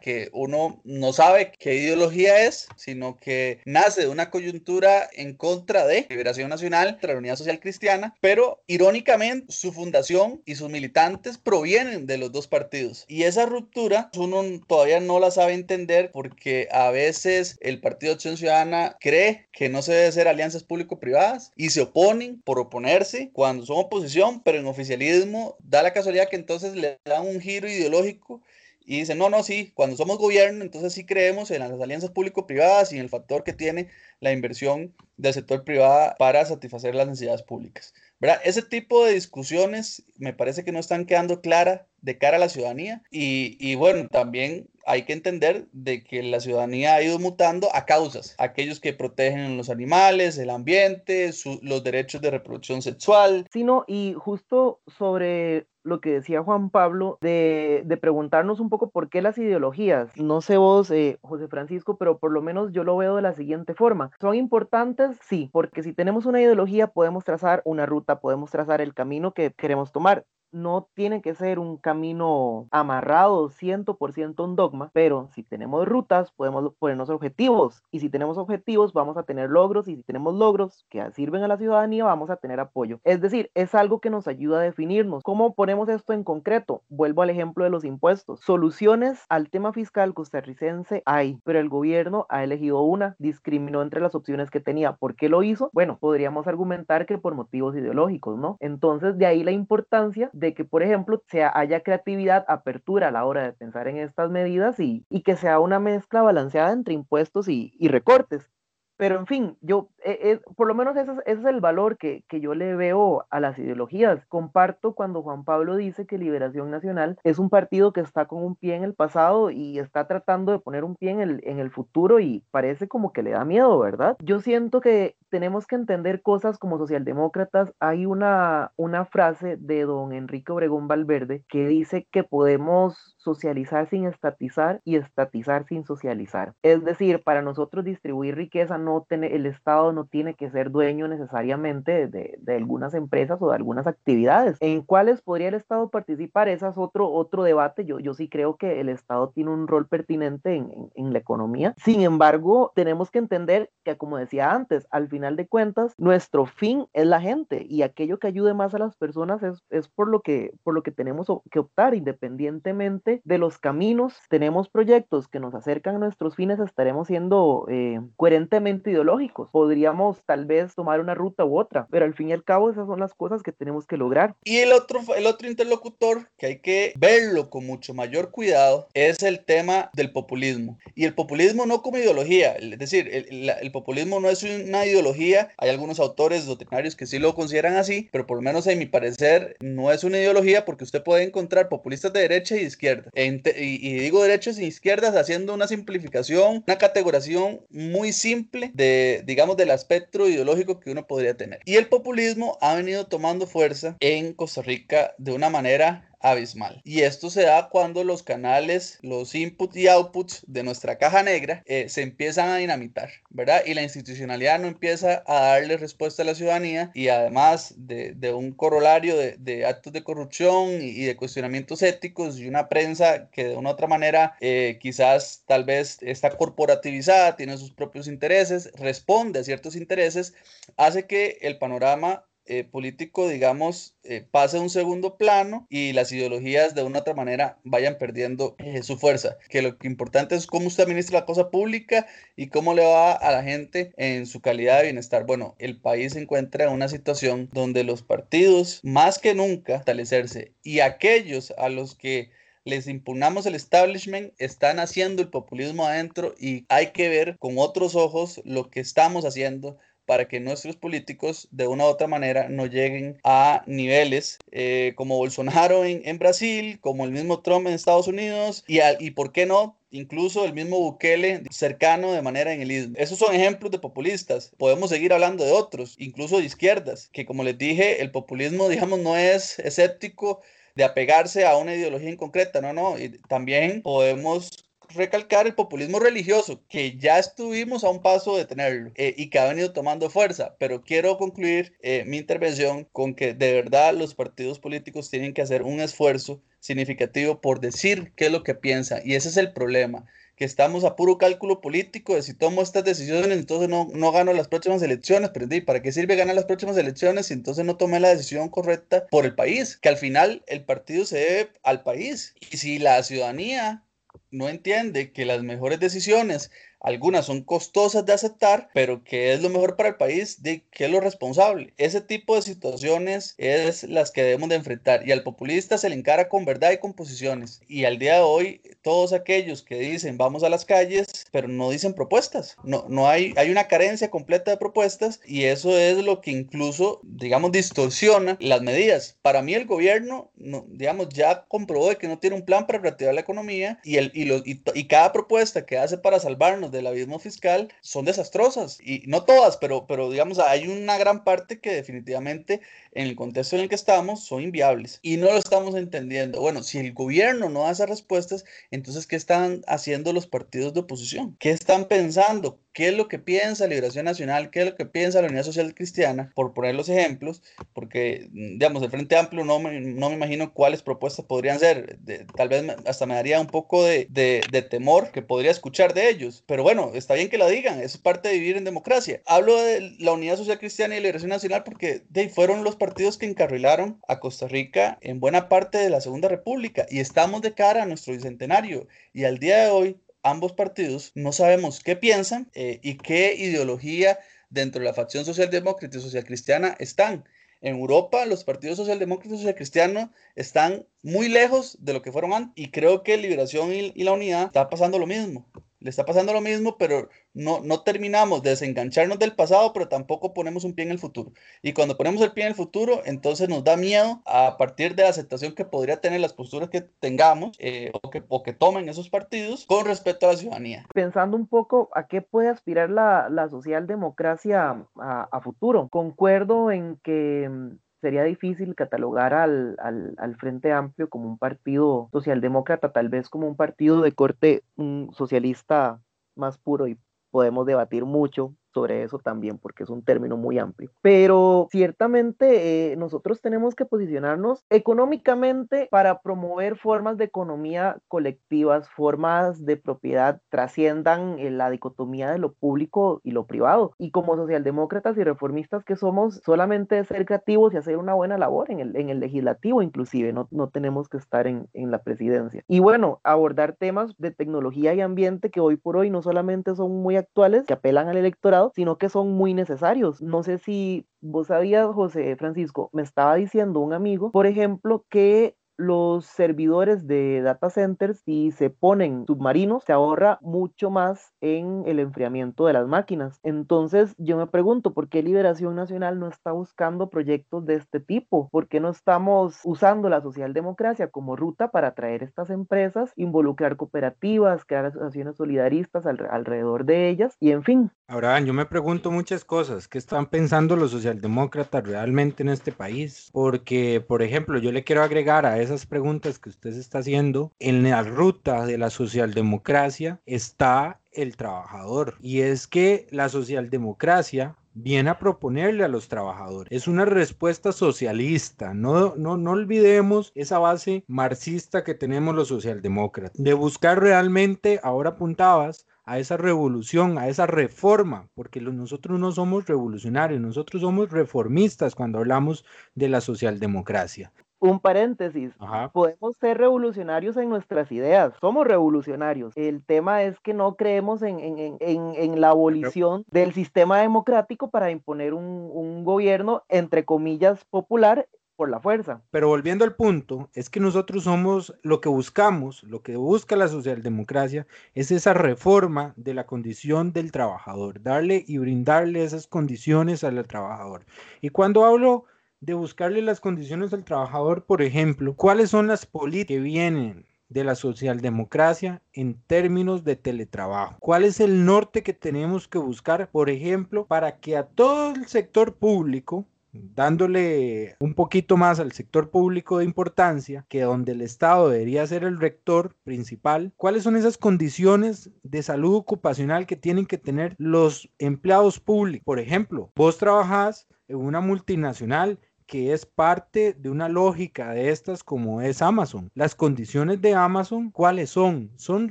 Que 0.00 0.30
uno 0.32 0.80
no 0.84 1.12
sabe 1.12 1.52
qué 1.58 1.74
ideología 1.74 2.44
es, 2.44 2.68
sino 2.76 3.16
que 3.16 3.60
nace 3.64 4.02
de 4.02 4.08
una 4.08 4.30
coyuntura 4.30 5.08
en 5.12 5.34
contra 5.34 5.86
de 5.86 6.06
Liberación 6.08 6.48
Nacional, 6.48 6.98
de 7.00 7.08
la 7.08 7.16
Unidad 7.16 7.36
Social 7.36 7.60
Cristiana, 7.60 8.14
pero 8.20 8.62
irónicamente 8.66 9.52
su 9.52 9.72
fundación 9.72 10.42
y 10.44 10.54
sus 10.54 10.70
militantes 10.70 11.38
provienen 11.38 12.06
de 12.06 12.18
los 12.18 12.32
dos 12.32 12.46
partidos. 12.46 13.04
Y 13.08 13.24
esa 13.24 13.46
ruptura 13.46 14.10
uno 14.16 14.42
todavía 14.66 15.00
no 15.00 15.18
la 15.20 15.30
sabe 15.30 15.54
entender 15.54 16.10
porque 16.12 16.68
a 16.70 16.90
veces 16.90 17.58
el 17.60 17.80
Partido 17.80 18.12
Acción 18.12 18.36
Ciudadana 18.36 18.96
cree 19.00 19.48
que 19.52 19.68
no 19.68 19.82
se 19.82 19.92
debe 19.92 20.06
hacer 20.06 20.28
alianzas 20.28 20.64
público-privadas 20.64 21.52
y 21.56 21.70
se 21.70 21.82
oponen 21.82 22.40
por 22.42 22.58
oponerse 22.58 23.30
cuando 23.32 23.66
son 23.66 23.78
oposición, 23.78 24.42
pero 24.42 24.58
en 24.58 24.66
oficialismo 24.66 25.56
da 25.60 25.82
la 25.82 25.92
casualidad 25.92 26.28
que 26.28 26.36
entonces 26.36 26.74
le 26.74 26.98
dan 27.04 27.26
un 27.26 27.40
giro 27.40 27.68
ideológico 27.68 28.42
y 28.86 29.00
dicen, 29.00 29.18
no, 29.18 29.30
no, 29.30 29.42
sí, 29.42 29.72
cuando 29.74 29.96
somos 29.96 30.18
gobierno, 30.18 30.62
entonces 30.62 30.92
sí 30.92 31.04
creemos 31.04 31.50
en 31.50 31.60
las 31.60 31.72
alianzas 31.72 32.10
público-privadas 32.10 32.92
y 32.92 32.96
en 32.96 33.02
el 33.02 33.08
factor 33.08 33.44
que 33.44 33.52
tiene 33.52 33.88
la 34.20 34.32
inversión 34.32 34.94
del 35.16 35.34
sector 35.34 35.64
privado 35.64 36.14
para 36.18 36.44
satisfacer 36.44 36.94
las 36.94 37.06
necesidades 37.06 37.42
públicas. 37.42 37.94
¿verdad? 38.22 38.40
Ese 38.44 38.62
tipo 38.62 39.04
de 39.04 39.14
discusiones 39.14 40.04
me 40.16 40.32
parece 40.32 40.62
que 40.62 40.70
no 40.70 40.78
están 40.78 41.06
quedando 41.06 41.40
claras 41.40 41.80
de 42.02 42.18
cara 42.18 42.36
a 42.36 42.40
la 42.40 42.48
ciudadanía 42.48 43.02
y, 43.10 43.56
y, 43.58 43.74
bueno, 43.74 44.08
también 44.08 44.68
hay 44.86 45.04
que 45.04 45.12
entender 45.12 45.66
de 45.72 46.04
que 46.04 46.22
la 46.22 46.38
ciudadanía 46.38 46.94
ha 46.94 47.02
ido 47.02 47.18
mutando 47.18 47.68
a 47.74 47.84
causas, 47.84 48.36
aquellos 48.38 48.78
que 48.78 48.92
protegen 48.92 49.56
los 49.56 49.70
animales, 49.70 50.38
el 50.38 50.50
ambiente, 50.50 51.32
los 51.62 51.82
derechos 51.82 52.20
de 52.20 52.30
reproducción 52.30 52.80
sexual. 52.80 53.46
Sino, 53.52 53.84
y 53.88 54.14
justo 54.16 54.80
sobre 54.98 55.66
lo 55.84 56.00
que 56.00 56.12
decía 56.12 56.42
Juan 56.42 56.70
Pablo, 56.70 57.18
de, 57.20 57.82
de, 57.84 57.96
preguntarnos 57.96 58.60
un 58.60 58.68
poco 58.68 58.90
por 58.90 59.08
qué 59.08 59.22
las 59.22 59.38
ideologías. 59.38 60.16
No 60.16 60.40
sé 60.40 60.56
vos, 60.56 60.90
eh, 60.90 61.18
José 61.22 61.48
Francisco, 61.48 61.96
pero 61.96 62.18
por 62.18 62.32
lo 62.32 62.42
menos 62.42 62.72
yo 62.72 62.84
lo 62.84 62.96
veo 62.96 63.16
de 63.16 63.22
la 63.22 63.34
siguiente 63.34 63.74
forma. 63.74 64.10
¿Son 64.20 64.34
importantes? 64.34 65.18
Sí, 65.22 65.50
porque 65.52 65.82
si 65.82 65.92
tenemos 65.92 66.26
una 66.26 66.40
ideología 66.40 66.88
podemos 66.88 67.24
trazar 67.24 67.62
una 67.64 67.86
ruta, 67.86 68.20
podemos 68.20 68.50
trazar 68.50 68.80
el 68.80 68.94
camino 68.94 69.32
que 69.32 69.52
queremos 69.52 69.92
tomar 69.92 70.24
no 70.52 70.88
tiene 70.94 71.22
que 71.22 71.34
ser 71.34 71.58
un 71.58 71.76
camino 71.76 72.68
amarrado 72.70 73.48
100% 73.48 74.44
un 74.44 74.56
dogma, 74.56 74.90
pero 74.92 75.28
si 75.34 75.42
tenemos 75.42 75.86
rutas 75.86 76.30
podemos 76.32 76.72
ponernos 76.78 77.10
objetivos 77.10 77.82
y 77.90 78.00
si 78.00 78.08
tenemos 78.10 78.38
objetivos 78.38 78.92
vamos 78.92 79.16
a 79.16 79.22
tener 79.24 79.50
logros 79.50 79.88
y 79.88 79.96
si 79.96 80.02
tenemos 80.02 80.34
logros 80.34 80.84
que 80.88 81.10
sirven 81.12 81.42
a 81.42 81.48
la 81.48 81.56
ciudadanía 81.56 82.04
vamos 82.04 82.30
a 82.30 82.36
tener 82.36 82.60
apoyo. 82.60 83.00
Es 83.04 83.20
decir, 83.20 83.50
es 83.54 83.74
algo 83.74 84.00
que 84.00 84.10
nos 84.10 84.28
ayuda 84.28 84.60
a 84.60 84.62
definirnos. 84.62 85.22
¿Cómo 85.22 85.54
ponemos 85.54 85.88
esto 85.88 86.12
en 86.12 86.24
concreto? 86.24 86.82
Vuelvo 86.88 87.22
al 87.22 87.30
ejemplo 87.30 87.64
de 87.64 87.70
los 87.70 87.84
impuestos. 87.84 88.40
Soluciones 88.40 89.24
al 89.28 89.50
tema 89.50 89.72
fiscal 89.72 90.14
costarricense 90.14 91.02
hay, 91.06 91.38
pero 91.44 91.58
el 91.58 91.68
gobierno 91.68 92.26
ha 92.28 92.44
elegido 92.44 92.82
una, 92.82 93.16
discriminó 93.18 93.82
entre 93.82 94.00
las 94.00 94.14
opciones 94.14 94.50
que 94.50 94.60
tenía. 94.60 94.92
¿Por 94.94 95.16
qué 95.16 95.28
lo 95.28 95.42
hizo? 95.42 95.70
Bueno, 95.72 95.98
podríamos 95.98 96.46
argumentar 96.46 97.06
que 97.06 97.18
por 97.18 97.34
motivos 97.34 97.76
ideológicos, 97.76 98.38
¿no? 98.38 98.56
Entonces 98.60 99.18
de 99.18 99.26
ahí 99.26 99.42
la 99.42 99.52
importancia 99.52 100.30
que, 100.50 100.64
por 100.64 100.82
ejemplo, 100.82 101.22
sea, 101.28 101.52
haya 101.54 101.82
creatividad, 101.82 102.44
apertura 102.48 103.08
a 103.08 103.10
la 103.12 103.24
hora 103.24 103.42
de 103.44 103.52
pensar 103.52 103.88
en 103.88 103.98
estas 103.98 104.30
medidas 104.30 104.78
y, 104.80 105.06
y 105.08 105.22
que 105.22 105.36
sea 105.36 105.60
una 105.60 105.78
mezcla 105.78 106.22
balanceada 106.22 106.72
entre 106.72 106.94
impuestos 106.94 107.48
y, 107.48 107.72
y 107.78 107.88
recortes. 107.88 108.50
Pero 108.96 109.18
en 109.18 109.26
fin, 109.26 109.56
yo, 109.60 109.88
eh, 110.04 110.18
eh, 110.22 110.40
por 110.56 110.68
lo 110.68 110.74
menos 110.74 110.96
ese 110.96 111.12
es, 111.12 111.18
ese 111.26 111.40
es 111.40 111.46
el 111.46 111.60
valor 111.60 111.98
que, 111.98 112.24
que, 112.28 112.40
yo 112.40 112.54
le 112.54 112.74
veo 112.74 113.24
a 113.30 113.40
las 113.40 113.58
ideologías. 113.58 114.24
Comparto 114.26 114.94
cuando 114.94 115.22
Juan 115.22 115.44
Pablo 115.44 115.76
dice 115.76 116.06
que 116.06 116.18
Liberación 116.18 116.70
Nacional 116.70 117.18
es 117.24 117.38
un 117.38 117.50
partido 117.50 117.92
que 117.92 118.00
está 118.00 118.26
con 118.26 118.42
un 118.42 118.56
pie 118.56 118.76
en 118.76 118.84
el 118.84 118.94
pasado 118.94 119.50
y 119.50 119.78
está 119.78 120.06
tratando 120.06 120.52
de 120.52 120.58
poner 120.58 120.84
un 120.84 120.96
pie 120.96 121.10
en 121.10 121.20
el, 121.20 121.40
en 121.44 121.58
el 121.58 121.70
futuro 121.70 122.20
y 122.20 122.44
parece 122.50 122.88
como 122.88 123.12
que 123.12 123.22
le 123.22 123.30
da 123.30 123.44
miedo, 123.44 123.78
¿verdad? 123.78 124.16
Yo 124.20 124.40
siento 124.40 124.80
que, 124.80 125.16
tenemos 125.32 125.66
que 125.66 125.76
entender 125.76 126.20
cosas 126.20 126.58
como 126.58 126.76
socialdemócratas. 126.76 127.72
Hay 127.80 128.04
una, 128.04 128.72
una 128.76 129.06
frase 129.06 129.56
de 129.56 129.80
don 129.84 130.12
Enrique 130.12 130.52
Obregón 130.52 130.88
Valverde 130.88 131.42
que 131.48 131.66
dice 131.66 132.06
que 132.12 132.22
podemos 132.22 133.16
socializar 133.16 133.88
sin 133.88 134.06
estatizar 134.06 134.82
y 134.84 134.96
estatizar 134.96 135.64
sin 135.66 135.86
socializar. 135.86 136.52
Es 136.62 136.84
decir, 136.84 137.22
para 137.22 137.40
nosotros 137.40 137.82
distribuir 137.82 138.36
riqueza, 138.36 138.76
no 138.82 139.06
tiene, 139.08 139.34
el 139.34 139.46
Estado 139.46 139.92
no 139.92 140.04
tiene 140.04 140.34
que 140.34 140.50
ser 140.50 140.70
dueño 140.70 141.08
necesariamente 141.08 142.08
de, 142.08 142.38
de, 142.38 142.56
algunas 142.56 142.94
empresas 142.94 143.40
o 143.40 143.48
de 143.48 143.56
algunas 143.56 143.86
actividades. 143.86 144.56
¿En 144.60 144.82
cuáles 144.82 145.22
podría 145.22 145.48
el 145.48 145.54
Estado 145.54 145.88
participar? 145.88 146.48
Ese 146.48 146.68
es 146.68 146.76
otro, 146.76 147.10
otro 147.10 147.42
debate. 147.42 147.84
Yo, 147.84 147.98
yo 147.98 148.14
sí 148.14 148.28
creo 148.28 148.56
que 148.56 148.80
el 148.80 148.88
Estado 148.88 149.30
tiene 149.30 149.50
un 149.50 149.66
rol 149.66 149.86
pertinente 149.86 150.54
en, 150.54 150.70
en, 150.70 150.90
en 150.94 151.12
la 151.12 151.18
economía. 151.18 151.74
Sin 151.78 152.02
embargo, 152.02 152.72
tenemos 152.74 153.10
que 153.10 153.18
entender 153.18 153.70
que, 153.84 153.96
como 153.96 154.18
decía 154.18 154.52
antes, 154.52 154.86
al 154.90 155.08
final 155.08 155.36
de 155.36 155.46
cuentas, 155.46 155.94
nuestro 155.98 156.46
fin 156.46 156.86
es 156.92 157.06
la 157.06 157.20
gente 157.20 157.66
y 157.68 157.82
aquello 157.82 158.18
que 158.18 158.26
ayude 158.26 158.54
más 158.54 158.74
a 158.74 158.78
las 158.78 158.96
personas 158.96 159.42
es, 159.42 159.62
es 159.70 159.88
por, 159.88 160.08
lo 160.08 160.20
que, 160.20 160.52
por 160.62 160.74
lo 160.74 160.82
que 160.82 160.90
tenemos 160.90 161.28
que 161.50 161.58
optar 161.58 161.94
independientemente 161.94 163.20
de 163.24 163.38
los 163.38 163.58
caminos, 163.58 164.16
tenemos 164.28 164.68
proyectos 164.68 165.28
que 165.28 165.40
nos 165.40 165.54
acercan 165.54 165.96
a 165.96 165.98
nuestros 165.98 166.36
fines, 166.36 166.58
estaremos 166.60 167.08
siendo 167.08 167.66
eh, 167.68 168.00
coherentemente 168.16 168.71
ideológicos. 168.90 169.48
Podríamos 169.50 170.22
tal 170.24 170.46
vez 170.46 170.74
tomar 170.74 171.00
una 171.00 171.14
ruta 171.14 171.44
u 171.44 171.58
otra, 171.58 171.86
pero 171.90 172.04
al 172.04 172.14
fin 172.14 172.28
y 172.28 172.32
al 172.32 172.44
cabo 172.44 172.70
esas 172.70 172.86
son 172.86 173.00
las 173.00 173.14
cosas 173.14 173.42
que 173.42 173.52
tenemos 173.52 173.86
que 173.86 173.96
lograr. 173.96 174.34
Y 174.44 174.58
el 174.58 174.72
otro, 174.72 175.00
el 175.16 175.26
otro 175.26 175.48
interlocutor 175.48 176.28
que 176.36 176.46
hay 176.46 176.58
que 176.60 176.92
verlo 176.96 177.50
con 177.50 177.66
mucho 177.66 177.94
mayor 177.94 178.30
cuidado 178.30 178.88
es 178.94 179.22
el 179.22 179.44
tema 179.44 179.90
del 179.94 180.12
populismo. 180.12 180.78
Y 180.94 181.04
el 181.04 181.14
populismo 181.14 181.66
no 181.66 181.82
como 181.82 181.98
ideología, 181.98 182.52
es 182.52 182.78
decir, 182.78 183.08
el, 183.12 183.72
populismo 183.72 184.20
no 184.20 184.28
es 184.28 184.42
una 184.42 184.84
ideología, 184.84 185.48
hay 185.56 185.70
algunos 185.70 185.98
autores 185.98 186.46
doctrinarios 186.46 186.94
que 186.94 187.06
sí 187.06 187.18
lo 187.18 187.34
consideran 187.34 187.76
así, 187.76 188.08
pero 188.12 188.26
por 188.26 188.36
lo 188.36 188.42
menos 188.42 188.66
en 188.66 188.78
mi 188.78 188.86
parecer 188.86 189.56
no 189.60 189.90
es 189.90 190.04
una 190.04 190.18
ideología 190.18 190.64
porque 190.64 190.84
usted 190.84 191.02
puede 191.02 191.24
encontrar 191.24 191.68
populistas 191.68 192.12
de 192.12 192.20
derecha 192.20 192.56
y 192.56 192.60
de 192.60 192.66
izquierda 192.66 193.10
y, 193.14 193.94
digo 193.98 194.22
derechos 194.22 194.58
e 194.58 194.64
izquierdas 194.64 195.16
haciendo 195.16 195.54
una 195.54 195.68
simplificación, 195.68 196.64
una 196.66 196.78
categorización 196.78 197.60
muy 197.70 198.12
simple 198.12 198.61
de, 198.72 199.22
digamos, 199.26 199.56
del 199.56 199.70
aspecto 199.70 200.28
ideológico 200.28 200.80
que 200.80 200.90
uno 200.90 201.06
podría 201.06 201.36
tener. 201.36 201.60
Y 201.64 201.76
el 201.76 201.88
populismo 201.88 202.58
ha 202.60 202.74
venido 202.74 203.06
tomando 203.06 203.46
fuerza 203.46 203.96
en 204.00 204.32
Costa 204.34 204.62
Rica 204.62 205.14
de 205.18 205.32
una 205.32 205.50
manera 205.50 206.11
abismal. 206.22 206.80
Y 206.84 207.02
esto 207.02 207.30
se 207.30 207.42
da 207.42 207.68
cuando 207.68 208.04
los 208.04 208.22
canales, 208.22 208.98
los 209.02 209.34
inputs 209.34 209.76
y 209.76 209.88
outputs 209.88 210.44
de 210.46 210.62
nuestra 210.62 210.96
caja 210.96 211.22
negra 211.22 211.62
eh, 211.66 211.88
se 211.88 212.02
empiezan 212.02 212.48
a 212.48 212.56
dinamitar, 212.56 213.10
¿verdad? 213.30 213.62
Y 213.66 213.74
la 213.74 213.82
institucionalidad 213.82 214.60
no 214.60 214.68
empieza 214.68 215.22
a 215.26 215.40
darle 215.40 215.76
respuesta 215.76 216.22
a 216.22 216.26
la 216.26 216.34
ciudadanía 216.34 216.90
y 216.94 217.08
además 217.08 217.74
de, 217.76 218.32
un 218.32 218.52
corolario 218.52 219.16
de, 219.16 219.36
de, 219.38 219.66
actos 219.66 219.92
de 219.92 220.02
corrupción 220.02 220.80
y, 220.80 221.04
de 221.04 221.16
cuestionamientos 221.16 221.82
éticos 221.82 222.38
y 222.38 222.48
una 222.48 222.68
prensa 222.68 223.28
que 223.30 223.48
de 223.48 223.56
una 223.56 223.70
u 223.70 223.72
otra 223.72 223.86
manera 223.86 224.36
eh, 224.40 224.78
quizás 224.80 225.42
tal 225.46 225.64
vez 225.64 225.98
está 226.02 226.36
corporativizada, 226.36 227.36
tiene 227.36 227.56
sus 227.58 227.72
propios 227.72 228.06
intereses, 228.06 228.70
responde 228.74 229.40
a 229.40 229.44
ciertos 229.44 229.76
intereses, 229.76 230.34
hace 230.76 231.06
que 231.06 231.38
el 231.42 231.58
panorama 231.58 232.24
eh, 232.46 232.64
político, 232.64 233.28
digamos, 233.28 233.94
eh, 234.02 234.26
pase 234.28 234.56
a 234.56 234.60
un 234.60 234.70
segundo 234.70 235.16
plano 235.16 235.66
y 235.70 235.92
las 235.92 236.10
ideologías 236.10 236.74
de 236.74 236.82
una 236.82 237.00
otra 237.00 237.14
manera 237.14 237.58
vayan 237.62 237.98
perdiendo 237.98 238.56
eh, 238.58 238.82
su 238.82 238.98
fuerza. 238.98 239.36
Que 239.48 239.62
lo 239.62 239.76
importante 239.82 240.34
es 240.34 240.46
cómo 240.46 240.66
usted 240.66 240.82
administra 240.82 241.20
la 241.20 241.26
cosa 241.26 241.50
pública 241.50 242.06
y 242.34 242.48
cómo 242.48 242.74
le 242.74 242.84
va 242.84 243.12
a 243.12 243.30
la 243.30 243.42
gente 243.42 243.92
en 243.96 244.26
su 244.26 244.40
calidad 244.40 244.78
de 244.78 244.84
bienestar. 244.84 245.24
Bueno, 245.24 245.54
el 245.58 245.80
país 245.80 246.14
se 246.14 246.20
encuentra 246.20 246.64
en 246.64 246.72
una 246.72 246.88
situación 246.88 247.48
donde 247.52 247.84
los 247.84 248.02
partidos, 248.02 248.80
más 248.82 249.18
que 249.18 249.34
nunca, 249.34 249.78
fortalecerse 249.92 250.52
y 250.62 250.80
aquellos 250.80 251.52
a 251.58 251.68
los 251.68 251.94
que 251.94 252.30
les 252.64 252.86
impugnamos 252.86 253.46
el 253.46 253.56
establishment, 253.56 254.32
están 254.38 254.78
haciendo 254.78 255.20
el 255.20 255.28
populismo 255.28 255.86
adentro 255.86 256.34
y 256.38 256.64
hay 256.68 256.92
que 256.92 257.08
ver 257.08 257.36
con 257.38 257.58
otros 257.58 257.96
ojos 257.96 258.40
lo 258.44 258.70
que 258.70 258.80
estamos 258.80 259.24
haciendo 259.24 259.78
para 260.06 260.28
que 260.28 260.40
nuestros 260.40 260.76
políticos 260.76 261.48
de 261.50 261.66
una 261.66 261.84
u 261.84 261.88
otra 261.88 262.06
manera 262.06 262.48
no 262.48 262.66
lleguen 262.66 263.18
a 263.24 263.62
niveles 263.66 264.38
eh, 264.50 264.92
como 264.96 265.16
Bolsonaro 265.16 265.84
en, 265.84 266.18
Brasil, 266.18 266.78
como 266.80 267.04
el 267.04 267.12
mismo 267.12 267.40
Trump 267.40 267.66
en 267.66 267.74
Estados 267.74 268.08
Unidos 268.08 268.64
y, 268.66 268.80
y 269.00 269.10
por 269.12 269.32
qué 269.32 269.46
no 269.46 269.76
incluso 269.92 270.44
el 270.44 270.54
mismo 270.54 270.80
Bukele 270.80 271.42
cercano 271.50 272.12
de 272.12 272.22
manera 272.22 272.52
en 272.52 272.62
el 272.62 272.72
istmo. 272.72 272.94
Esos 272.98 273.18
son 273.18 273.34
ejemplos 273.34 273.70
de 273.70 273.78
populistas. 273.78 274.50
Podemos 274.58 274.90
seguir 274.90 275.12
hablando 275.12 275.44
de 275.44 275.52
otros, 275.52 275.94
incluso 275.98 276.38
de 276.38 276.44
izquierdas, 276.44 277.08
que 277.12 277.26
como 277.26 277.44
les 277.44 277.56
dije, 277.58 278.02
el 278.02 278.10
populismo, 278.10 278.68
digamos, 278.70 278.98
no 278.98 279.16
es 279.16 279.58
escéptico 279.60 280.40
de 280.74 280.84
apegarse 280.84 281.46
a 281.46 281.56
una 281.58 281.74
ideología 281.74 282.08
en 282.08 282.16
concreta, 282.16 282.62
no, 282.62 282.72
no, 282.72 282.98
y 282.98 283.10
también 283.28 283.82
podemos 283.82 284.61
recalcar 284.94 285.46
el 285.46 285.54
populismo 285.54 285.98
religioso, 285.98 286.62
que 286.68 286.96
ya 286.96 287.18
estuvimos 287.18 287.84
a 287.84 287.90
un 287.90 288.02
paso 288.02 288.36
de 288.36 288.44
tenerlo 288.44 288.92
eh, 288.94 289.14
y 289.16 289.30
que 289.30 289.38
ha 289.38 289.48
venido 289.48 289.72
tomando 289.72 290.10
fuerza, 290.10 290.56
pero 290.58 290.82
quiero 290.82 291.18
concluir 291.18 291.76
eh, 291.80 292.04
mi 292.06 292.18
intervención 292.18 292.88
con 292.92 293.14
que 293.14 293.34
de 293.34 293.52
verdad 293.52 293.94
los 293.94 294.14
partidos 294.14 294.58
políticos 294.58 295.10
tienen 295.10 295.34
que 295.34 295.42
hacer 295.42 295.62
un 295.62 295.80
esfuerzo 295.80 296.40
significativo 296.60 297.40
por 297.40 297.60
decir 297.60 298.12
qué 298.16 298.26
es 298.26 298.32
lo 298.32 298.42
que 298.42 298.54
piensan 298.54 299.02
y 299.04 299.14
ese 299.14 299.28
es 299.28 299.36
el 299.36 299.52
problema 299.52 300.06
que 300.36 300.44
estamos 300.44 300.84
a 300.84 300.96
puro 300.96 301.18
cálculo 301.18 301.60
político 301.60 302.14
de 302.14 302.22
si 302.22 302.34
tomo 302.34 302.62
estas 302.62 302.84
decisiones, 302.84 303.38
entonces 303.38 303.68
no, 303.68 303.88
no 303.92 304.12
gano 304.12 304.32
las 304.32 304.48
próximas 304.48 304.82
elecciones, 304.82 305.30
pero 305.32 305.46
¿para 305.64 305.82
qué 305.82 305.92
sirve 305.92 306.16
ganar 306.16 306.34
las 306.34 306.46
próximas 306.46 306.76
elecciones 306.76 307.26
si 307.26 307.34
entonces 307.34 307.64
no 307.64 307.76
tomé 307.76 308.00
la 308.00 308.08
decisión 308.08 308.48
correcta 308.48 309.06
por 309.10 309.24
el 309.24 309.34
país? 309.34 309.76
Que 309.76 309.90
al 309.90 309.98
final 309.98 310.42
el 310.46 310.64
partido 310.64 311.04
se 311.04 311.18
debe 311.18 311.50
al 311.62 311.82
país. 311.82 312.34
Y 312.50 312.56
si 312.56 312.78
la 312.78 313.02
ciudadanía 313.02 313.84
no 314.32 314.48
entiende 314.48 315.12
que 315.12 315.24
las 315.26 315.42
mejores 315.42 315.78
decisiones 315.80 316.50
algunas 316.82 317.26
son 317.26 317.42
costosas 317.42 318.04
de 318.04 318.12
aceptar, 318.12 318.68
pero 318.74 319.04
que 319.04 319.32
es 319.32 319.40
lo 319.40 319.48
mejor 319.48 319.76
para 319.76 319.90
el 319.90 319.94
país, 319.94 320.42
de 320.42 320.64
que 320.70 320.86
es 320.86 320.90
lo 320.90 321.00
responsable. 321.00 321.72
Ese 321.76 322.00
tipo 322.00 322.34
de 322.34 322.42
situaciones 322.42 323.34
es 323.38 323.84
las 323.84 324.10
que 324.10 324.22
debemos 324.22 324.48
de 324.48 324.56
enfrentar 324.56 325.06
y 325.06 325.12
al 325.12 325.22
populista 325.22 325.78
se 325.78 325.88
le 325.88 325.94
encara 325.94 326.28
con 326.28 326.44
verdad 326.44 326.72
y 326.72 326.78
con 326.78 326.92
posiciones. 326.92 327.60
Y 327.68 327.84
al 327.84 327.98
día 327.98 328.16
de 328.16 328.22
hoy, 328.22 328.60
todos 328.82 329.12
aquellos 329.12 329.62
que 329.62 329.76
dicen 329.76 330.18
vamos 330.18 330.42
a 330.42 330.48
las 330.48 330.64
calles, 330.64 331.26
pero 331.30 331.46
no 331.48 331.70
dicen 331.70 331.94
propuestas. 331.94 332.56
No, 332.64 332.84
no 332.88 333.08
hay, 333.08 333.32
hay 333.36 333.50
una 333.50 333.68
carencia 333.68 334.10
completa 334.10 334.50
de 334.50 334.56
propuestas 334.56 335.20
y 335.24 335.44
eso 335.44 335.78
es 335.78 335.98
lo 335.98 336.20
que 336.20 336.32
incluso, 336.32 337.00
digamos, 337.04 337.52
distorsiona 337.52 338.36
las 338.40 338.62
medidas. 338.62 339.16
Para 339.22 339.42
mí 339.42 339.54
el 339.54 339.66
gobierno, 339.66 340.30
no, 340.36 340.66
digamos, 340.68 341.10
ya 341.10 341.44
comprobó 341.46 341.90
de 341.90 341.96
que 341.96 342.08
no 342.08 342.18
tiene 342.18 342.36
un 342.36 342.44
plan 342.44 342.66
para 342.66 342.80
reactivar 342.80 343.14
la 343.14 343.20
economía 343.20 343.78
y, 343.84 343.96
el, 343.96 344.10
y, 344.14 344.24
los, 344.24 344.44
y, 344.44 344.62
y 344.74 344.88
cada 344.88 345.12
propuesta 345.12 345.64
que 345.64 345.78
hace 345.78 345.96
para 345.98 346.18
salvarnos 346.18 346.71
del 346.72 346.86
abismo 346.86 347.18
fiscal 347.18 347.72
son 347.80 348.04
desastrosas. 348.04 348.78
Y 348.80 349.04
no 349.06 349.24
todas, 349.24 349.56
pero, 349.58 349.86
pero 349.86 350.10
digamos, 350.10 350.38
hay 350.38 350.66
una 350.66 350.98
gran 350.98 351.24
parte 351.24 351.60
que 351.60 351.72
definitivamente 351.72 352.60
en 352.92 353.06
el 353.06 353.16
contexto 353.16 353.56
en 353.56 353.62
el 353.62 353.68
que 353.68 353.74
estamos 353.74 354.24
son 354.24 354.42
inviables. 354.42 354.98
Y 355.02 355.16
no 355.16 355.26
lo 355.26 355.36
estamos 355.36 355.74
entendiendo. 355.74 356.40
Bueno, 356.40 356.62
si 356.62 356.78
el 356.78 356.92
gobierno 356.92 357.48
no 357.48 357.62
da 357.64 357.70
esas 357.70 357.88
respuestas, 357.88 358.44
entonces, 358.70 359.06
¿qué 359.06 359.16
están 359.16 359.62
haciendo 359.66 360.12
los 360.12 360.26
partidos 360.26 360.74
de 360.74 360.80
oposición? 360.80 361.36
¿Qué 361.38 361.50
están 361.50 361.86
pensando? 361.86 362.58
qué 362.72 362.88
es 362.88 362.96
lo 362.96 363.08
que 363.08 363.18
piensa 363.18 363.66
Liberación 363.66 364.04
Nacional, 364.04 364.50
qué 364.50 364.60
es 364.60 364.66
lo 364.66 364.74
que 364.74 364.86
piensa 364.86 365.20
la 365.20 365.28
Unidad 365.28 365.44
Social 365.44 365.74
Cristiana, 365.74 366.32
por 366.34 366.54
poner 366.54 366.74
los 366.74 366.88
ejemplos, 366.88 367.42
porque, 367.72 368.28
digamos, 368.32 368.82
el 368.82 368.90
Frente 368.90 369.16
Amplio 369.16 369.44
no 369.44 369.58
me, 369.58 369.80
no 369.80 370.08
me 370.08 370.16
imagino 370.16 370.52
cuáles 370.52 370.82
propuestas 370.82 371.24
podrían 371.26 371.58
ser. 371.58 371.98
tal 372.34 372.48
vez 372.48 372.64
hasta 372.86 373.06
me 373.06 373.14
daría 373.14 373.40
un 373.40 373.46
poco 373.46 373.84
de, 373.84 374.06
de, 374.10 374.42
de, 374.50 374.62
temor 374.62 375.10
que 375.10 375.22
podría 375.22 375.50
escuchar 375.50 375.92
de 375.94 376.08
ellos. 376.08 376.44
Pero 376.46 376.61
bueno, 376.62 376.92
está 376.94 377.14
bien 377.14 377.28
que 377.28 377.38
la 377.38 377.48
digan, 377.48 377.80
es 377.80 377.98
parte 377.98 378.28
de 378.28 378.34
vivir 378.34 378.56
en 378.56 378.64
democracia. 378.64 379.22
Hablo 379.26 379.60
de 379.60 379.94
la 379.98 380.12
Unidad 380.12 380.36
Social 380.36 380.58
Cristiana 380.58 380.96
y 380.96 381.00
Liberación 381.00 381.30
Nacional 381.30 381.64
porque 381.64 382.02
de, 382.08 382.28
fueron 382.28 382.64
los 382.64 382.76
partidos 382.76 383.18
que 383.18 383.26
encarrilaron 383.26 384.00
a 384.08 384.20
Costa 384.20 384.48
Rica 384.48 384.98
en 385.00 385.20
buena 385.20 385.48
parte 385.48 385.78
de 385.78 385.90
la 385.90 386.00
Segunda 386.00 386.28
República 386.28 386.86
y 386.90 387.00
estamos 387.00 387.42
de 387.42 387.54
cara 387.54 387.82
a 387.82 387.86
nuestro 387.86 388.12
bicentenario. 388.12 388.86
Y 389.12 389.24
al 389.24 389.38
día 389.38 389.64
de 389.64 389.70
hoy, 389.70 390.00
ambos 390.22 390.52
partidos 390.52 391.12
no 391.14 391.32
sabemos 391.32 391.80
qué 391.80 391.96
piensan 391.96 392.50
eh, 392.54 392.80
y 392.82 392.96
qué 392.96 393.34
ideología 393.34 394.18
dentro 394.50 394.80
de 394.80 394.86
la 394.86 394.94
facción 394.94 395.24
socialdemócrata 395.24 395.96
y 395.96 396.00
socialcristiana 396.00 396.76
están. 396.78 397.24
En 397.60 397.76
Europa, 397.76 398.26
los 398.26 398.42
partidos 398.42 398.76
socialdemócratas 398.76 399.34
y 399.34 399.36
socialcristianos 399.38 400.10
están 400.34 400.84
muy 401.02 401.28
lejos 401.28 401.78
de 401.80 401.92
lo 401.92 402.02
que 402.02 402.10
fueron 402.10 402.32
antes 402.32 402.52
y 402.56 402.72
creo 402.72 403.04
que 403.04 403.16
Liberación 403.16 403.72
y, 403.72 403.92
y 403.94 404.02
la 404.02 404.12
Unidad 404.12 404.46
está 404.46 404.68
pasando 404.68 404.98
lo 404.98 405.06
mismo. 405.06 405.46
Le 405.82 405.90
está 405.90 406.04
pasando 406.04 406.32
lo 406.32 406.40
mismo, 406.40 406.76
pero 406.78 407.08
no, 407.34 407.60
no 407.60 407.82
terminamos 407.82 408.42
de 408.42 408.50
desengancharnos 408.50 409.18
del 409.18 409.34
pasado, 409.34 409.72
pero 409.72 409.88
tampoco 409.88 410.32
ponemos 410.32 410.64
un 410.64 410.74
pie 410.74 410.84
en 410.84 410.92
el 410.92 410.98
futuro. 410.98 411.32
Y 411.62 411.72
cuando 411.72 411.96
ponemos 411.96 412.20
el 412.22 412.32
pie 412.32 412.44
en 412.44 412.50
el 412.50 412.54
futuro, 412.54 413.02
entonces 413.04 413.48
nos 413.48 413.64
da 413.64 413.76
miedo 413.76 414.22
a 414.26 414.56
partir 414.56 414.94
de 414.94 415.02
la 415.02 415.10
aceptación 415.10 415.54
que 415.54 415.64
podría 415.64 416.00
tener 416.00 416.20
las 416.20 416.32
posturas 416.32 416.70
que 416.70 416.82
tengamos 416.82 417.56
eh, 417.58 417.90
o, 418.02 418.10
que, 418.10 418.22
o 418.28 418.42
que 418.42 418.52
tomen 418.52 418.88
esos 418.88 419.08
partidos 419.08 419.66
con 419.66 419.84
respecto 419.84 420.26
a 420.26 420.32
la 420.32 420.38
ciudadanía. 420.38 420.86
Pensando 420.94 421.36
un 421.36 421.46
poco 421.46 421.88
a 421.94 422.06
qué 422.06 422.22
puede 422.22 422.48
aspirar 422.48 422.90
la, 422.90 423.28
la 423.28 423.48
socialdemocracia 423.48 424.86
a, 424.96 425.28
a 425.30 425.40
futuro, 425.40 425.88
concuerdo 425.88 426.70
en 426.70 426.96
que 427.02 427.48
mm, 427.48 427.76
sería 428.02 428.24
difícil 428.24 428.74
catalogar 428.74 429.32
al, 429.32 429.76
al, 429.78 430.14
al, 430.18 430.36
Frente 430.36 430.72
Amplio 430.72 431.08
como 431.08 431.28
un 431.28 431.38
partido 431.38 432.08
socialdemócrata, 432.12 432.92
tal 432.92 433.08
vez 433.08 433.30
como 433.30 433.46
un 433.46 433.56
partido 433.56 434.02
de 434.02 434.12
corte 434.12 434.64
un 434.76 435.10
socialista 435.14 436.02
más 436.34 436.58
puro 436.58 436.88
y 436.88 436.98
podemos 437.30 437.64
debatir 437.64 438.04
mucho 438.04 438.54
sobre 438.72 439.02
eso 439.02 439.18
también, 439.18 439.58
porque 439.58 439.84
es 439.84 439.90
un 439.90 440.02
término 440.02 440.36
muy 440.36 440.58
amplio. 440.58 440.90
Pero 441.02 441.68
ciertamente 441.70 442.92
eh, 442.92 442.96
nosotros 442.96 443.40
tenemos 443.40 443.74
que 443.74 443.84
posicionarnos 443.84 444.64
económicamente 444.70 445.88
para 445.90 446.20
promover 446.20 446.76
formas 446.76 447.16
de 447.16 447.24
economía 447.24 447.98
colectivas, 448.08 448.88
formas 448.90 449.64
de 449.64 449.76
propiedad 449.76 450.40
trasciendan 450.48 451.38
eh, 451.38 451.50
la 451.50 451.70
dicotomía 451.70 452.30
de 452.30 452.38
lo 452.38 452.52
público 452.52 453.20
y 453.24 453.32
lo 453.32 453.46
privado. 453.46 453.92
Y 453.98 454.10
como 454.10 454.36
socialdemócratas 454.36 455.16
y 455.16 455.24
reformistas 455.24 455.84
que 455.84 455.96
somos, 455.96 456.40
solamente 456.44 457.04
ser 457.04 457.26
creativos 457.26 457.74
y 457.74 457.76
hacer 457.76 457.96
una 457.96 458.14
buena 458.14 458.38
labor 458.38 458.70
en 458.70 458.80
el, 458.80 458.96
en 458.96 459.10
el 459.10 459.20
legislativo 459.20 459.82
inclusive, 459.82 460.32
no, 460.32 460.48
no 460.50 460.68
tenemos 460.68 461.08
que 461.08 461.16
estar 461.16 461.46
en, 461.46 461.68
en 461.72 461.90
la 461.90 462.02
presidencia. 462.02 462.62
Y 462.68 462.80
bueno, 462.80 463.20
abordar 463.24 463.76
temas 463.76 464.14
de 464.18 464.30
tecnología 464.30 464.94
y 464.94 465.00
ambiente 465.00 465.50
que 465.50 465.60
hoy 465.60 465.76
por 465.76 465.96
hoy 465.96 466.10
no 466.10 466.22
solamente 466.22 466.74
son 466.74 467.02
muy 467.02 467.16
actuales, 467.16 467.64
que 467.66 467.72
apelan 467.72 468.08
al 468.08 468.16
electorado, 468.16 468.61
sino 468.74 468.98
que 468.98 469.08
son 469.08 469.32
muy 469.32 469.54
necesarios. 469.54 470.20
No 470.22 470.42
sé 470.42 470.58
si 470.58 471.06
vos 471.20 471.48
sabías, 471.48 471.86
José 471.88 472.36
Francisco, 472.36 472.90
me 472.92 473.02
estaba 473.02 473.34
diciendo 473.34 473.80
un 473.80 473.92
amigo, 473.92 474.30
por 474.30 474.46
ejemplo, 474.46 475.04
que 475.08 475.56
los 475.76 476.26
servidores 476.26 477.06
de 477.06 477.42
data 477.42 477.70
centers, 477.70 478.20
si 478.24 478.50
se 478.52 478.70
ponen 478.70 479.24
submarinos, 479.26 479.84
se 479.84 479.92
ahorra 479.92 480.38
mucho 480.40 480.90
más 480.90 481.32
en 481.40 481.82
el 481.86 481.98
enfriamiento 481.98 482.66
de 482.66 482.74
las 482.74 482.86
máquinas. 482.86 483.40
Entonces, 483.42 484.14
yo 484.18 484.36
me 484.36 484.46
pregunto, 484.46 484.94
¿por 484.94 485.08
qué 485.08 485.22
Liberación 485.22 485.74
Nacional 485.74 486.18
no 486.18 486.28
está 486.28 486.52
buscando 486.52 487.08
proyectos 487.10 487.64
de 487.66 487.74
este 487.74 488.00
tipo? 488.00 488.48
¿Por 488.50 488.68
qué 488.68 488.80
no 488.80 488.90
estamos 488.90 489.60
usando 489.64 490.08
la 490.08 490.20
socialdemocracia 490.20 491.10
como 491.10 491.36
ruta 491.36 491.70
para 491.70 491.88
atraer 491.88 492.22
estas 492.22 492.50
empresas, 492.50 493.12
involucrar 493.16 493.76
cooperativas, 493.76 494.64
crear 494.64 494.86
asociaciones 494.86 495.36
solidaristas 495.36 496.06
alrededor 496.06 496.84
de 496.84 497.08
ellas 497.08 497.36
y 497.40 497.50
en 497.50 497.64
fin? 497.64 497.90
Ahora, 498.12 498.38
yo 498.40 498.52
me 498.52 498.66
pregunto 498.66 499.10
muchas 499.10 499.42
cosas. 499.42 499.88
¿Qué 499.88 499.96
están 499.96 500.26
pensando 500.26 500.76
los 500.76 500.90
socialdemócratas 500.90 501.82
realmente 501.82 502.42
en 502.42 502.50
este 502.50 502.70
país? 502.70 503.30
Porque, 503.32 504.04
por 504.06 504.20
ejemplo, 504.20 504.58
yo 504.58 504.70
le 504.70 504.84
quiero 504.84 505.02
agregar 505.02 505.46
a 505.46 505.58
esas 505.60 505.86
preguntas 505.86 506.38
que 506.38 506.50
usted 506.50 506.74
se 506.74 506.80
está 506.80 506.98
haciendo, 506.98 507.52
en 507.58 507.82
la 507.88 508.02
ruta 508.02 508.66
de 508.66 508.76
la 508.76 508.90
socialdemocracia 508.90 510.20
está 510.26 511.00
el 511.10 511.38
trabajador. 511.38 512.16
Y 512.20 512.42
es 512.42 512.66
que 512.66 513.06
la 513.10 513.30
socialdemocracia 513.30 514.56
viene 514.74 515.08
a 515.08 515.18
proponerle 515.18 515.82
a 515.82 515.88
los 515.88 516.08
trabajadores. 516.08 516.70
Es 516.70 516.88
una 516.88 517.06
respuesta 517.06 517.72
socialista. 517.72 518.74
No, 518.74 519.14
no, 519.16 519.38
no 519.38 519.52
olvidemos 519.52 520.32
esa 520.34 520.58
base 520.58 521.02
marxista 521.06 521.82
que 521.82 521.94
tenemos 521.94 522.34
los 522.34 522.48
socialdemócratas. 522.48 523.42
De 523.42 523.54
buscar 523.54 524.00
realmente, 524.00 524.80
ahora 524.82 525.10
apuntabas, 525.10 525.86
a 526.04 526.18
esa 526.18 526.36
revolución, 526.36 527.18
a 527.18 527.28
esa 527.28 527.46
reforma, 527.46 528.28
porque 528.34 528.60
nosotros 528.60 529.18
no 529.18 529.32
somos 529.32 529.66
revolucionarios, 529.66 530.40
nosotros 530.40 530.82
somos 530.82 531.10
reformistas 531.10 531.94
cuando 531.94 532.18
hablamos 532.18 532.64
de 532.94 533.08
la 533.08 533.20
socialdemocracia. 533.20 534.32
Un 534.58 534.78
paréntesis, 534.78 535.52
podemos 535.92 536.36
ser 536.36 536.56
revolucionarios 536.56 537.36
en 537.36 537.48
nuestras 537.48 537.90
ideas, 537.90 538.32
somos 538.40 538.64
revolucionarios. 538.64 539.52
El 539.56 539.82
tema 539.84 540.22
es 540.22 540.38
que 540.38 540.54
no 540.54 540.76
creemos 540.76 541.22
en, 541.22 541.40
en, 541.40 541.76
en, 541.80 542.12
en 542.14 542.40
la 542.40 542.50
abolición 542.50 543.24
del 543.28 543.52
sistema 543.52 543.98
democrático 543.98 544.70
para 544.70 544.92
imponer 544.92 545.34
un, 545.34 545.68
un 545.72 546.04
gobierno, 546.04 546.62
entre 546.68 547.04
comillas, 547.04 547.64
popular 547.64 548.28
la 548.68 548.80
fuerza. 548.80 549.22
Pero 549.30 549.48
volviendo 549.48 549.84
al 549.84 549.94
punto, 549.94 550.50
es 550.54 550.70
que 550.70 550.80
nosotros 550.80 551.24
somos 551.24 551.74
lo 551.82 552.00
que 552.00 552.08
buscamos, 552.08 552.82
lo 552.84 553.02
que 553.02 553.16
busca 553.16 553.56
la 553.56 553.68
socialdemocracia, 553.68 554.66
es 554.94 555.10
esa 555.10 555.34
reforma 555.34 556.14
de 556.16 556.34
la 556.34 556.46
condición 556.46 557.12
del 557.12 557.32
trabajador, 557.32 558.02
darle 558.02 558.44
y 558.46 558.58
brindarle 558.58 559.24
esas 559.24 559.46
condiciones 559.46 560.24
al 560.24 560.44
trabajador. 560.46 561.04
Y 561.40 561.50
cuando 561.50 561.84
hablo 561.84 562.24
de 562.60 562.74
buscarle 562.74 563.22
las 563.22 563.40
condiciones 563.40 563.92
al 563.92 564.04
trabajador, 564.04 564.64
por 564.64 564.82
ejemplo, 564.82 565.34
cuáles 565.34 565.70
son 565.70 565.88
las 565.88 566.06
políticas 566.06 566.56
que 566.56 566.60
vienen 566.60 567.26
de 567.52 567.64
la 567.64 567.74
socialdemocracia 567.74 569.02
en 569.12 569.34
términos 569.46 570.04
de 570.04 570.16
teletrabajo. 570.16 570.96
¿Cuál 571.00 571.24
es 571.24 571.38
el 571.40 571.64
norte 571.64 572.02
que 572.02 572.14
tenemos 572.14 572.66
que 572.66 572.78
buscar, 572.78 573.30
por 573.30 573.50
ejemplo, 573.50 574.06
para 574.06 574.38
que 574.38 574.56
a 574.56 574.66
todo 574.66 575.14
el 575.14 575.26
sector 575.26 575.74
público 575.74 576.46
dándole 576.72 577.96
un 578.00 578.14
poquito 578.14 578.56
más 578.56 578.80
al 578.80 578.92
sector 578.92 579.30
público 579.30 579.78
de 579.78 579.84
importancia, 579.84 580.64
que 580.68 580.82
donde 580.82 581.12
el 581.12 581.20
Estado 581.20 581.68
debería 581.68 582.06
ser 582.06 582.24
el 582.24 582.40
rector 582.40 582.96
principal, 583.04 583.72
¿cuáles 583.76 584.02
son 584.02 584.16
esas 584.16 584.38
condiciones 584.38 585.30
de 585.42 585.62
salud 585.62 585.94
ocupacional 585.94 586.66
que 586.66 586.76
tienen 586.76 587.06
que 587.06 587.18
tener 587.18 587.54
los 587.58 588.08
empleados 588.18 588.80
públicos? 588.80 589.24
Por 589.24 589.38
ejemplo, 589.38 589.90
vos 589.94 590.18
trabajás 590.18 590.86
en 591.08 591.16
una 591.16 591.40
multinacional 591.40 592.38
que 592.72 592.94
es 592.94 593.04
parte 593.04 593.74
de 593.74 593.90
una 593.90 594.08
lógica 594.08 594.72
de 594.72 594.88
estas 594.88 595.22
como 595.22 595.60
es 595.60 595.82
Amazon. 595.82 596.30
Las 596.34 596.54
condiciones 596.54 597.20
de 597.20 597.34
Amazon, 597.34 597.90
¿cuáles 597.90 598.30
son? 598.30 598.70
¿Son 598.76 599.10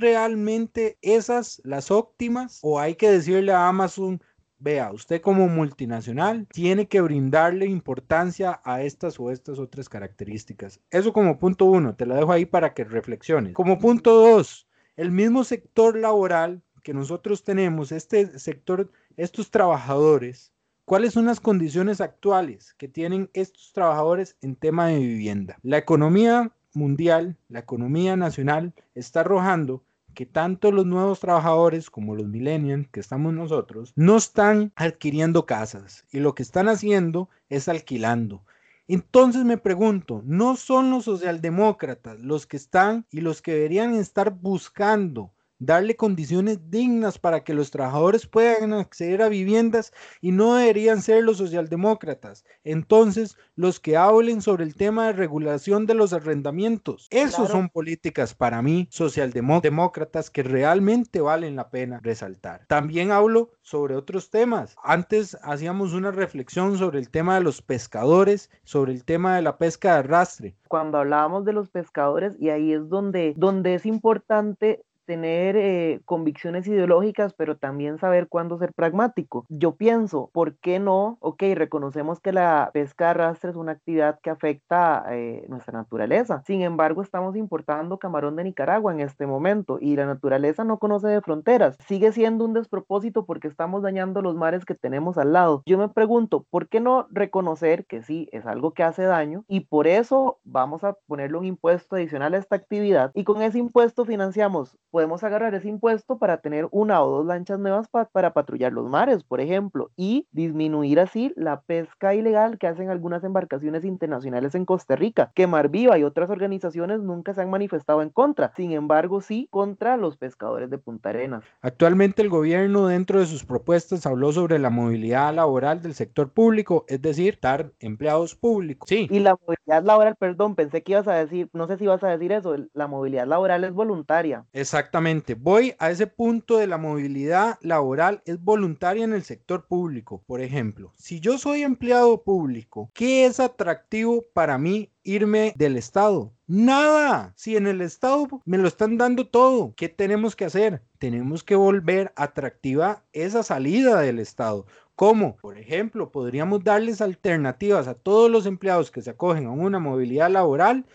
realmente 0.00 0.98
esas 1.00 1.60
las 1.62 1.92
óptimas 1.92 2.58
o 2.62 2.80
hay 2.80 2.96
que 2.96 3.08
decirle 3.08 3.52
a 3.52 3.68
Amazon, 3.68 4.20
vea, 4.62 4.92
usted 4.92 5.20
como 5.20 5.48
multinacional 5.48 6.46
tiene 6.52 6.86
que 6.86 7.00
brindarle 7.00 7.66
importancia 7.66 8.60
a 8.64 8.82
estas 8.82 9.18
o 9.18 9.30
estas 9.30 9.58
otras 9.58 9.88
características? 9.88 10.80
Eso 10.90 11.12
como 11.12 11.38
punto 11.38 11.66
uno, 11.66 11.94
te 11.94 12.06
lo 12.06 12.14
dejo 12.14 12.32
ahí 12.32 12.46
para 12.46 12.72
que 12.72 12.84
reflexiones. 12.84 13.54
Como 13.54 13.78
punto 13.78 14.14
dos, 14.14 14.68
el 14.96 15.10
mismo 15.10 15.44
sector 15.44 15.96
laboral 15.96 16.62
que 16.82 16.94
nosotros 16.94 17.44
tenemos, 17.44 17.92
este 17.92 18.38
sector, 18.38 18.90
estos 19.16 19.50
trabajadores, 19.50 20.52
¿Cuáles 20.84 21.12
son 21.12 21.26
las 21.26 21.38
condiciones 21.38 22.00
actuales 22.00 22.74
que 22.74 22.88
tienen 22.88 23.30
estos 23.34 23.72
trabajadores 23.72 24.36
en 24.42 24.56
tema 24.56 24.88
de 24.88 24.98
vivienda? 24.98 25.56
La 25.62 25.78
economía 25.78 26.50
mundial, 26.74 27.36
la 27.48 27.60
economía 27.60 28.16
nacional 28.16 28.74
está 28.94 29.20
arrojando 29.20 29.84
que 30.12 30.26
tanto 30.26 30.72
los 30.72 30.86
nuevos 30.86 31.20
trabajadores 31.20 31.90
como 31.90 32.14
los 32.14 32.28
millennials 32.28 32.88
que 32.88 33.00
estamos 33.00 33.32
nosotros 33.32 33.92
no 33.96 34.16
están 34.16 34.72
adquiriendo 34.76 35.46
casas 35.46 36.06
y 36.12 36.20
lo 36.20 36.34
que 36.34 36.42
están 36.42 36.68
haciendo 36.68 37.28
es 37.48 37.68
alquilando. 37.68 38.44
Entonces 38.88 39.44
me 39.44 39.58
pregunto, 39.58 40.22
¿no 40.24 40.56
son 40.56 40.90
los 40.90 41.04
socialdemócratas 41.04 42.18
los 42.20 42.46
que 42.46 42.56
están 42.56 43.06
y 43.10 43.20
los 43.20 43.40
que 43.40 43.52
deberían 43.52 43.94
estar 43.94 44.30
buscando 44.30 45.32
darle 45.64 45.94
condiciones 45.94 46.70
dignas 46.70 47.18
para 47.18 47.44
que 47.44 47.54
los 47.54 47.70
trabajadores 47.70 48.26
puedan 48.26 48.72
acceder 48.72 49.22
a 49.22 49.28
viviendas 49.28 49.92
y 50.20 50.32
no 50.32 50.56
deberían 50.56 51.00
ser 51.02 51.22
los 51.22 51.36
socialdemócratas. 51.36 52.44
Entonces, 52.64 53.36
los 53.54 53.78
que 53.78 53.96
hablen 53.96 54.42
sobre 54.42 54.64
el 54.64 54.74
tema 54.74 55.06
de 55.06 55.12
regulación 55.12 55.86
de 55.86 55.94
los 55.94 56.12
arrendamientos, 56.12 57.06
esos 57.10 57.48
son 57.48 57.68
políticas 57.68 58.34
para 58.34 58.60
mí 58.60 58.88
socialdemócratas 58.90 60.30
que 60.30 60.42
realmente 60.42 61.20
valen 61.20 61.54
la 61.54 61.70
pena 61.70 62.00
resaltar. 62.02 62.66
También 62.66 63.12
hablo 63.12 63.50
sobre 63.60 63.94
otros 63.94 64.30
temas. 64.30 64.74
Antes 64.82 65.38
hacíamos 65.42 65.92
una 65.92 66.10
reflexión 66.10 66.76
sobre 66.76 66.98
el 66.98 67.08
tema 67.08 67.36
de 67.36 67.42
los 67.42 67.62
pescadores, 67.62 68.50
sobre 68.64 68.92
el 68.92 69.04
tema 69.04 69.36
de 69.36 69.42
la 69.42 69.58
pesca 69.58 69.92
de 69.92 69.98
arrastre. 70.00 70.56
Cuando 70.66 70.98
hablábamos 70.98 71.44
de 71.44 71.52
los 71.52 71.70
pescadores, 71.70 72.34
y 72.40 72.48
ahí 72.48 72.72
es 72.72 72.88
donde, 72.88 73.34
donde 73.36 73.74
es 73.74 73.86
importante 73.86 74.84
tener 75.12 75.56
eh, 75.58 76.00
convicciones 76.06 76.66
ideológicas, 76.66 77.34
pero 77.34 77.58
también 77.58 77.98
saber 77.98 78.28
cuándo 78.28 78.56
ser 78.56 78.72
pragmático. 78.72 79.44
Yo 79.50 79.76
pienso, 79.76 80.30
¿por 80.32 80.56
qué 80.56 80.78
no? 80.78 81.18
Ok, 81.20 81.42
reconocemos 81.54 82.18
que 82.18 82.32
la 82.32 82.70
pesca 82.72 83.04
de 83.04 83.10
arrastre 83.10 83.50
es 83.50 83.56
una 83.56 83.72
actividad 83.72 84.18
que 84.22 84.30
afecta 84.30 85.04
eh, 85.10 85.44
nuestra 85.50 85.78
naturaleza. 85.78 86.42
Sin 86.46 86.62
embargo, 86.62 87.02
estamos 87.02 87.36
importando 87.36 87.98
camarón 87.98 88.36
de 88.36 88.44
Nicaragua 88.44 88.90
en 88.90 89.00
este 89.00 89.26
momento 89.26 89.76
y 89.82 89.96
la 89.96 90.06
naturaleza 90.06 90.64
no 90.64 90.78
conoce 90.78 91.08
de 91.08 91.20
fronteras. 91.20 91.76
Sigue 91.86 92.10
siendo 92.12 92.46
un 92.46 92.54
despropósito 92.54 93.26
porque 93.26 93.48
estamos 93.48 93.82
dañando 93.82 94.22
los 94.22 94.34
mares 94.34 94.64
que 94.64 94.74
tenemos 94.74 95.18
al 95.18 95.34
lado. 95.34 95.62
Yo 95.66 95.76
me 95.76 95.90
pregunto, 95.90 96.46
¿por 96.48 96.68
qué 96.68 96.80
no 96.80 97.06
reconocer 97.10 97.84
que 97.84 98.00
sí, 98.00 98.30
es 98.32 98.46
algo 98.46 98.72
que 98.72 98.82
hace 98.82 99.02
daño 99.02 99.44
y 99.46 99.60
por 99.60 99.86
eso 99.86 100.38
vamos 100.42 100.84
a 100.84 100.94
ponerle 101.06 101.36
un 101.36 101.44
impuesto 101.44 101.96
adicional 101.96 102.32
a 102.32 102.38
esta 102.38 102.56
actividad 102.56 103.10
y 103.12 103.24
con 103.24 103.42
ese 103.42 103.58
impuesto 103.58 104.06
financiamos 104.06 104.78
pues, 104.90 105.01
podemos 105.02 105.24
agarrar 105.24 105.52
ese 105.56 105.68
impuesto 105.68 106.18
para 106.18 106.36
tener 106.36 106.68
una 106.70 107.02
o 107.02 107.10
dos 107.10 107.26
lanchas 107.26 107.58
nuevas 107.58 107.88
para 107.88 108.32
patrullar 108.32 108.72
los 108.72 108.88
mares, 108.88 109.24
por 109.24 109.40
ejemplo, 109.40 109.90
y 109.96 110.28
disminuir 110.30 111.00
así 111.00 111.32
la 111.34 111.62
pesca 111.62 112.14
ilegal 112.14 112.56
que 112.56 112.68
hacen 112.68 112.88
algunas 112.88 113.24
embarcaciones 113.24 113.84
internacionales 113.84 114.54
en 114.54 114.64
Costa 114.64 114.94
Rica, 114.94 115.32
que 115.34 115.48
Marviva 115.48 115.98
y 115.98 116.04
otras 116.04 116.30
organizaciones 116.30 117.00
nunca 117.00 117.34
se 117.34 117.40
han 117.42 117.50
manifestado 117.50 118.00
en 118.00 118.10
contra, 118.10 118.52
sin 118.54 118.70
embargo 118.70 119.20
sí 119.20 119.48
contra 119.50 119.96
los 119.96 120.16
pescadores 120.16 120.70
de 120.70 120.78
Punta 120.78 121.08
Arenas. 121.08 121.42
Actualmente 121.62 122.22
el 122.22 122.28
gobierno 122.28 122.86
dentro 122.86 123.18
de 123.18 123.26
sus 123.26 123.44
propuestas 123.44 124.06
habló 124.06 124.30
sobre 124.30 124.60
la 124.60 124.70
movilidad 124.70 125.34
laboral 125.34 125.82
del 125.82 125.94
sector 125.94 126.28
público, 126.28 126.84
es 126.86 127.02
decir, 127.02 127.40
dar 127.42 127.72
empleados 127.80 128.36
públicos. 128.36 128.88
Sí. 128.88 129.08
Y 129.10 129.18
la 129.18 129.36
movilidad 129.44 129.82
laboral, 129.82 130.14
perdón, 130.14 130.54
pensé 130.54 130.84
que 130.84 130.92
ibas 130.92 131.08
a 131.08 131.14
decir, 131.16 131.48
no 131.52 131.66
sé 131.66 131.76
si 131.76 131.82
ibas 131.82 132.04
a 132.04 132.08
decir 132.08 132.30
eso, 132.30 132.54
la 132.72 132.86
movilidad 132.86 133.26
laboral 133.26 133.64
es 133.64 133.72
voluntaria. 133.72 134.44
Exactamente. 134.82 135.36
Voy 135.36 135.76
a 135.78 135.92
ese 135.92 136.08
punto 136.08 136.56
de 136.56 136.66
la 136.66 136.76
movilidad 136.76 137.56
laboral 137.60 138.20
es 138.26 138.42
voluntaria 138.42 139.04
en 139.04 139.12
el 139.12 139.22
sector 139.22 139.68
público. 139.68 140.24
Por 140.26 140.40
ejemplo, 140.40 140.92
si 140.96 141.20
yo 141.20 141.38
soy 141.38 141.62
empleado 141.62 142.24
público, 142.24 142.90
¿qué 142.92 143.24
es 143.24 143.38
atractivo 143.38 144.24
para 144.34 144.58
mí 144.58 144.90
irme 145.04 145.54
del 145.56 145.76
Estado? 145.76 146.32
Nada. 146.48 147.32
Si 147.36 147.56
en 147.56 147.68
el 147.68 147.80
Estado 147.80 148.26
me 148.44 148.58
lo 148.58 148.66
están 148.66 148.98
dando 148.98 149.28
todo, 149.28 149.72
¿qué 149.76 149.88
tenemos 149.88 150.34
que 150.34 150.46
hacer? 150.46 150.82
Tenemos 150.98 151.44
que 151.44 151.54
volver 151.54 152.12
atractiva 152.16 153.04
esa 153.12 153.44
salida 153.44 154.00
del 154.00 154.18
Estado. 154.18 154.66
¿Cómo? 154.96 155.36
Por 155.36 155.58
ejemplo, 155.58 156.10
podríamos 156.10 156.64
darles 156.64 157.00
alternativas 157.00 157.86
a 157.86 157.94
todos 157.94 158.28
los 158.28 158.46
empleados 158.46 158.90
que 158.90 159.00
se 159.00 159.10
acogen 159.10 159.46
a 159.46 159.52
una 159.52 159.78
movilidad 159.78 160.28
laboral 160.28 160.86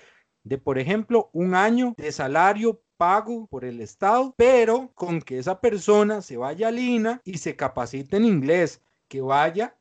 de, 0.43 0.58
por 0.58 0.78
ejemplo, 0.78 1.30
un 1.32 1.56
año 1.56 1.93
de 1.97 2.12
salario 2.12 2.82
pago 2.98 3.48
por 3.48 3.64
el 3.64 3.80
Estado, 3.80 4.34
pero 4.38 4.92
con 4.96 5.22
que 5.22 5.40
esa 5.40 5.62
persona 5.62 6.22
se 6.22 6.38
vaya 6.38 6.68
a 6.68 6.72
Lina 6.72 7.22
y 7.24 7.38
se 7.38 7.56
capacite 7.56 8.18
en 8.18 8.26
inglés, 8.26 8.82
que 9.08 9.22
vaya 9.22 9.78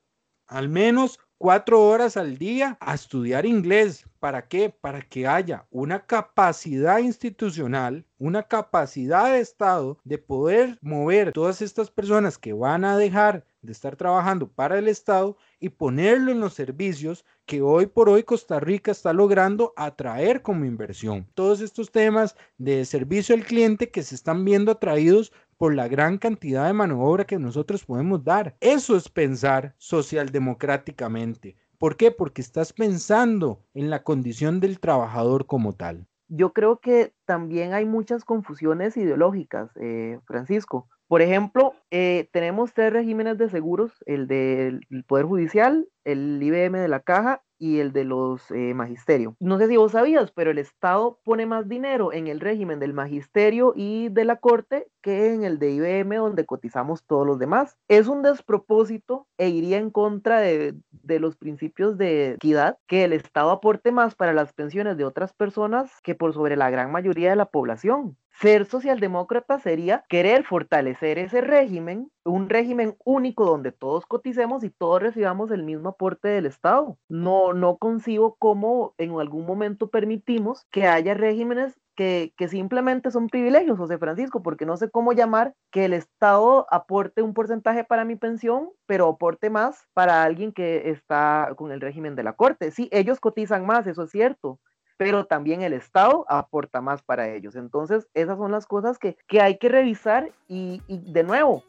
al 0.47 0.69
menos 0.69 1.19
cuatro 1.39 1.83
horas 1.83 2.17
al 2.17 2.39
día 2.39 2.77
a 2.81 2.95
estudiar 2.95 3.47
inglés. 3.47 4.09
¿Para 4.21 4.49
qué? 4.49 4.71
Para 4.71 5.03
que 5.03 5.27
haya 5.27 5.67
una 5.71 6.07
capacidad 6.07 6.99
institucional, 6.99 8.07
una 8.19 8.43
capacidad 8.45 9.33
de 9.33 9.41
Estado 9.41 9.99
de 10.05 10.19
poder 10.19 10.79
mover 10.81 11.33
todas 11.33 11.63
estas 11.63 11.91
personas 11.91 12.39
que 12.39 12.53
van 12.53 12.85
a 12.85 12.97
dejar 12.97 13.45
de 13.67 13.73
estar 13.73 13.97
trabajando 13.97 14.49
para 14.49 14.79
el 14.79 14.89
Estado 14.89 15.37
y 15.61 15.69
ponerlo 15.69 16.33
en 16.33 16.41
los 16.41 16.55
servicios 16.55 17.25
que 17.45 17.61
hoy 17.61 17.87
por 17.87 18.09
hoy 18.09 18.23
Costa 18.23 18.61
Rica 18.61 18.91
está 18.91 19.13
logrando 19.13 19.73
atraer 19.77 20.43
como 20.43 20.65
inversión. 20.65 21.27
Todos 21.35 21.61
estos 21.61 21.91
temas 21.91 22.37
de 22.57 22.85
servicio 22.85 23.35
al 23.35 23.45
cliente 23.45 23.91
que 23.91 24.03
se 24.03 24.15
están 24.15 24.45
viendo 24.45 24.73
atraídos 24.73 25.33
por 25.57 25.75
la 25.75 25.89
gran 25.89 26.19
cantidad 26.19 26.67
de 26.67 26.73
mano 26.73 27.03
obra 27.03 27.25
que 27.25 27.39
nosotros 27.39 27.85
podemos 27.85 28.25
dar. 28.25 28.57
Eso 28.61 28.97
es 28.97 29.09
pensar 29.09 29.75
socialdemocráticamente. 29.79 31.57
¿Por 31.79 31.97
qué? 31.97 32.11
Porque 32.11 32.41
estás 32.41 32.73
pensando 32.73 33.63
en 33.75 33.91
la 33.91 34.03
condición 34.03 34.61
del 34.61 34.81
trabajador 34.81 35.47
como 35.47 35.75
tal. 35.75 36.07
Yo 36.29 36.53
creo 36.53 36.81
que 36.81 37.15
también 37.25 37.73
hay 37.73 37.85
muchas 37.85 38.25
confusiones 38.25 38.97
ideológicas, 38.97 39.71
eh, 39.77 40.19
Francisco. 40.25 40.89
Por 41.09 41.23
ejemplo, 41.23 41.75
eh, 41.93 42.29
tenemos 42.33 42.75
tres 42.75 42.93
regímenes 42.93 43.39
de 43.39 43.49
seguros, 43.49 43.93
el 44.07 44.27
del 44.27 44.81
Poder 45.07 45.25
Judicial, 45.25 45.89
el 46.05 46.43
IBM 46.43 46.79
de 46.79 46.89
la 46.89 47.01
Caja 47.01 47.43
y 47.59 47.79
el 47.79 47.93
de 47.93 48.05
los 48.05 48.51
eh, 48.51 48.75
magisterio. 48.75 49.37
No 49.41 49.59
sé 49.59 49.69
si 49.69 49.77
vos 49.77 49.93
sabías, 49.93 50.33
pero 50.33 50.51
el 50.51 50.59
Estado 50.59 51.21
pone 51.25 51.47
más 51.47 51.69
dinero 51.69 52.13
en 52.13 52.27
el 52.27 52.41
régimen 52.41 52.81
del 52.81 52.93
magisterio 52.93 53.73
y 53.77 54.09
de 54.09 54.25
la 54.25 54.37
Corte 54.37 54.89
que 55.01 55.33
en 55.33 55.45
el 55.45 55.59
de 55.59 55.71
IBM 55.71 56.17
donde 56.17 56.45
cotizamos 56.45 57.05
todos 57.07 57.27
los 57.27 57.39
demás. 57.39 57.77
Es 57.89 58.09
un 58.09 58.23
despropósito 58.23 59.27
e 59.39 59.49
iría 59.49 59.79
en 59.79 59.91
contra 59.91 60.41
de 60.41 60.75
los 61.21 61.37
principios 61.37 61.97
de 61.99 62.33
equidad 62.33 62.79
que 62.89 63.05
el 63.05 63.13
Estado 63.13 63.51
aporte 63.51 63.93
más 63.93 64.17
para 64.17 64.33
las 64.33 64.53
pensiones 64.53 64.97
de 64.97 65.05
otras 65.05 65.33
personas 65.33 65.91
que 66.03 66.15
por 66.15 66.35
sobre 66.35 66.57
la 66.57 66.71
gran 66.71 66.91
mayoría 66.91 67.31
de 67.31 67.37
la 67.37 67.47
población. 67.47 68.17
Ser 68.39 68.67
socialdemócrata 68.67 69.59
sería 69.59 70.05
querer 70.11 70.45
fortalecer 70.45 71.19
ese 71.19 71.41
régimen, 71.41 72.11
un 72.23 72.51
régimen 72.51 72.95
único 73.03 73.47
donde 73.47 73.73
todos 73.73 74.05
coticemos 74.05 74.63
y 74.63 74.69
todos 74.69 75.01
recibamos 75.01 75.51
el 75.51 75.63
mismo 75.63 75.89
aporte 75.91 76.29
del 76.29 76.45
Estado. 76.45 76.99
No, 77.09 77.55
no 77.55 77.79
concibo 77.79 78.37
cómo 78.39 78.95
en 78.99 79.19
algún 79.19 79.47
momento 79.47 79.89
permitimos 79.89 80.67
que 80.71 80.87
haya 80.87 81.15
regímenes 81.15 81.81
que, 81.95 82.35
que, 82.37 82.49
simplemente 82.49 83.11
son 83.11 83.29
privilegios, 83.29 83.79
José 83.79 83.97
Francisco, 83.97 84.43
porque 84.43 84.67
no 84.67 84.77
sé 84.77 84.91
cómo 84.91 85.15
llamar 85.15 85.55
que 85.71 85.87
el 85.87 85.95
Estado 85.95 86.67
aporte 86.71 87.23
un 87.23 87.33
porcentaje 87.33 87.85
para 87.85 88.05
mi 88.05 88.17
pensión, 88.17 88.69
pero 88.85 89.09
aporte 89.09 89.49
más 89.49 89.87
para 89.95 90.25
alguien 90.25 90.53
que 90.53 90.91
está 90.91 91.55
con 91.57 91.73
el 91.73 91.81
régimen 91.81 92.15
de 92.15 92.23
la 92.23 92.35
Corte. 92.35 92.71
Sí, 92.71 92.91
ellos 92.93 93.19
cotizan 93.19 93.65
más, 93.65 93.87
eso 93.87 94.03
es 94.03 94.11
cierto, 94.11 94.61
pero 94.97 95.27
también 95.27 95.63
el 95.63 95.73
Estado 95.73 96.25
aporta 96.29 96.81
más 96.81 97.03
para 97.03 97.29
ellos. 97.29 97.57
Entonces, 97.57 98.09
esas 98.15 98.39
son 98.39 98.53
las 98.53 98.67
cosas 98.67 98.99
que, 98.99 99.17
hay 99.41 99.59
que 99.59 99.69
revisar 99.69 100.31
y, 100.49 100.83
de 100.89 101.23
nuevo, 101.23 101.63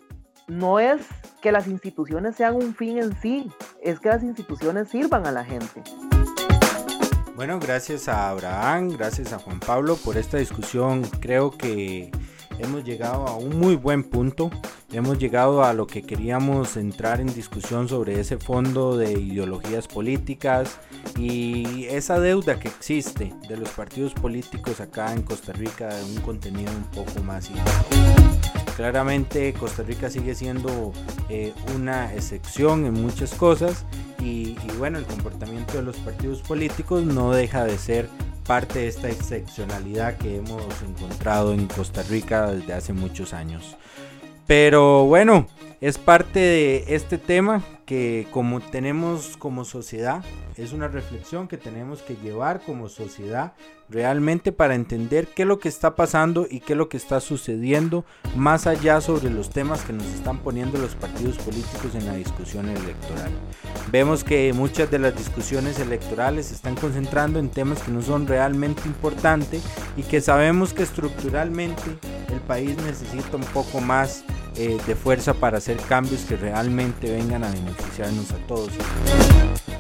no 0.48 0.80
es 0.80 1.06
que 1.42 1.52
las 1.52 1.68
instituciones 1.68 2.36
sean 2.36 2.56
un 2.56 2.74
fin 2.74 2.98
en 2.98 3.16
sí, 3.18 3.52
es 3.82 4.00
que 4.00 4.10
las 4.10 4.24
instituciones 4.24 4.90
sirvan 4.90 5.28
a 5.28 5.32
la 5.32 5.44
gente. 5.44 5.84
Bueno, 7.36 7.60
gracias 7.60 8.08
a 8.08 8.30
Abraham, 8.30 8.90
gracias 8.98 9.32
a 9.32 9.40
Juan 9.40 9.60
Pablo 9.60 9.96
por 9.98 10.18
esta 10.18 10.38
discusión. 10.38 11.04
Creo 11.20 11.52
que 11.52 12.10
hemos 12.58 12.84
llegado 12.84 13.28
a 13.28 13.36
un 13.36 13.60
muy 13.60 13.76
buen 13.76 14.04
punto. 14.04 14.50
Hemos 14.94 15.20
llegado 15.20 15.66
a 15.66 15.74
lo 15.74 15.86
que 15.86 16.02
queríamos 16.02 16.78
entrar 16.78 17.20
en 17.20 17.28
discusión 17.28 17.90
sobre 17.90 18.22
ese 18.22 18.38
fondo 18.38 18.98
de 18.98 19.12
ideologías 19.12 19.86
políticas 19.86 20.80
y 21.18 21.86
esa 21.88 22.22
deuda 22.22 22.58
que 22.58 22.70
existe 22.70 23.34
de 23.50 23.58
los 23.58 23.68
partidos 23.70 24.14
políticos 24.14 24.80
acá 24.80 25.12
en 25.12 25.24
Costa 25.24 25.52
Rica 25.52 25.94
de 25.94 26.04
un 26.06 26.22
contenido 26.22 26.72
un 26.72 26.86
poco 26.86 27.22
más 27.22 27.50
Claramente 28.78 29.54
Costa 29.54 29.84
Rica 29.84 30.10
sigue 30.10 30.34
siendo 30.36 30.94
eh, 31.28 31.52
una 31.76 32.14
excepción 32.14 32.86
en 32.86 32.94
muchas 32.94 33.34
cosas 33.34 33.84
y, 34.20 34.56
y 34.64 34.72
bueno, 34.78 35.00
el 35.00 35.06
comportamiento 35.06 35.74
de 35.74 35.84
los 35.84 35.98
partidos 35.98 36.42
políticos 36.44 37.04
no 37.04 37.34
deja 37.34 37.66
de 37.66 37.78
ser 37.78 38.08
parte 38.46 38.80
de 38.80 38.88
esta 38.88 39.10
excepcionalidad 39.10 40.16
que 40.16 40.38
hemos 40.38 40.64
encontrado 40.82 41.54
en 41.54 41.68
Costa 41.68 42.04
Rica 42.04 42.50
desde 42.54 42.72
hace 42.72 42.94
muchos 42.94 43.34
años. 43.34 43.76
Pero 44.48 45.06
bueno, 45.06 45.46
es 45.80 45.98
parte 45.98 46.40
de 46.40 46.86
este 46.96 47.18
tema 47.18 47.64
que 47.86 48.28
como 48.32 48.60
tenemos 48.60 49.38
como 49.38 49.64
sociedad, 49.64 50.24
es 50.58 50.74
una 50.74 50.88
reflexión 50.88 51.48
que 51.48 51.58
tenemos 51.58 52.02
que 52.02 52.16
llevar 52.16 52.62
como 52.62 52.90
sociedad 52.90 53.54
realmente 53.90 54.52
para 54.52 54.76
entender 54.76 55.28
qué 55.28 55.44
es 55.44 55.48
lo 55.48 55.60
que 55.60 55.70
está 55.70 55.96
pasando 55.96 56.48
y 56.50 56.60
qué 56.60 56.74
es 56.74 56.78
lo 56.78 56.90
que 56.90 56.98
está 56.98 57.22
sucediendo 57.22 58.04
más 58.36 58.68
allá 58.68 59.00
sobre 59.00 59.30
los 59.30 59.52
temas 59.52 59.84
que 59.84 59.94
nos 59.94 60.06
están 60.08 60.40
poniendo 60.40 60.80
los 60.80 60.96
partidos 60.96 61.38
políticos 61.38 61.96
en 61.96 62.08
la 62.08 62.16
discusión 62.16 62.68
electoral. 62.68 63.32
Vemos 63.92 64.24
que 64.24 64.52
muchas 64.54 64.92
de 64.92 65.00
las 65.00 65.16
discusiones 65.16 65.80
electorales 65.80 66.48
se 66.48 66.56
están 66.56 66.76
concentrando 66.76 67.40
en 67.40 67.50
temas 67.50 67.82
que 67.84 67.92
no 67.92 68.02
son 68.02 68.28
realmente 68.28 68.82
importantes 68.86 69.64
y 69.96 70.04
que 70.04 70.20
sabemos 70.20 70.74
que 70.74 70.84
estructuralmente 70.84 71.84
el 72.34 72.42
país 72.42 72.76
necesita 72.84 73.38
un 73.38 73.46
poco 73.46 73.80
más 73.80 74.26
eh, 74.58 74.78
de 74.88 74.96
fuerza 74.96 75.34
para 75.34 75.60
hacer 75.60 75.78
cambios 75.78 76.22
que 76.22 76.36
realmente 76.36 77.12
vengan 77.12 77.44
a 77.44 77.50
beneficiarnos 77.52 78.32
a 78.32 78.38
todos. 78.48 78.70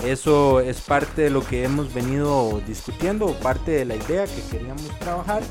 Eso 0.05 0.59
es 0.59 0.81
parte 0.81 1.23
de 1.23 1.29
lo 1.29 1.41
que 1.45 1.63
hemos 1.63 1.93
venido 1.93 2.61
discutiendo, 2.67 3.33
parte 3.39 3.71
de 3.71 3.85
la 3.85 3.95
idea 3.95 4.25
que 4.25 4.41
queríamos 4.51 4.87
trabajar. 4.99 5.41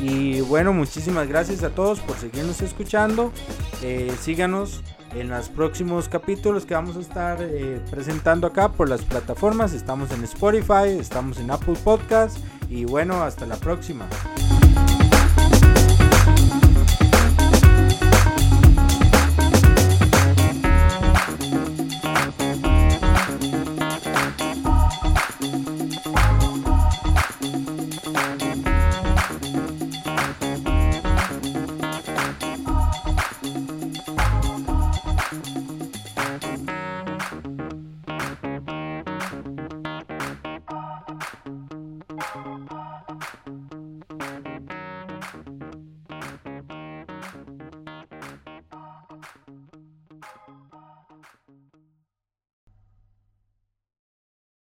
Y 0.00 0.40
bueno, 0.42 0.72
muchísimas 0.72 1.28
gracias 1.28 1.62
a 1.62 1.70
todos 1.70 2.00
por 2.00 2.16
seguirnos 2.16 2.60
escuchando. 2.60 3.32
Eh, 3.82 4.12
síganos 4.20 4.82
en 5.14 5.28
los 5.28 5.48
próximos 5.48 6.08
capítulos 6.08 6.66
que 6.66 6.74
vamos 6.74 6.96
a 6.96 7.00
estar 7.00 7.38
eh, 7.40 7.80
presentando 7.90 8.46
acá 8.46 8.70
por 8.70 8.88
las 8.88 9.02
plataformas. 9.02 9.72
Estamos 9.72 10.10
en 10.12 10.24
Spotify, 10.24 10.98
estamos 10.98 11.38
en 11.38 11.50
Apple 11.50 11.76
Podcast 11.82 12.38
y 12.68 12.84
bueno, 12.84 13.22
hasta 13.22 13.46
la 13.46 13.56
próxima. 13.56 14.06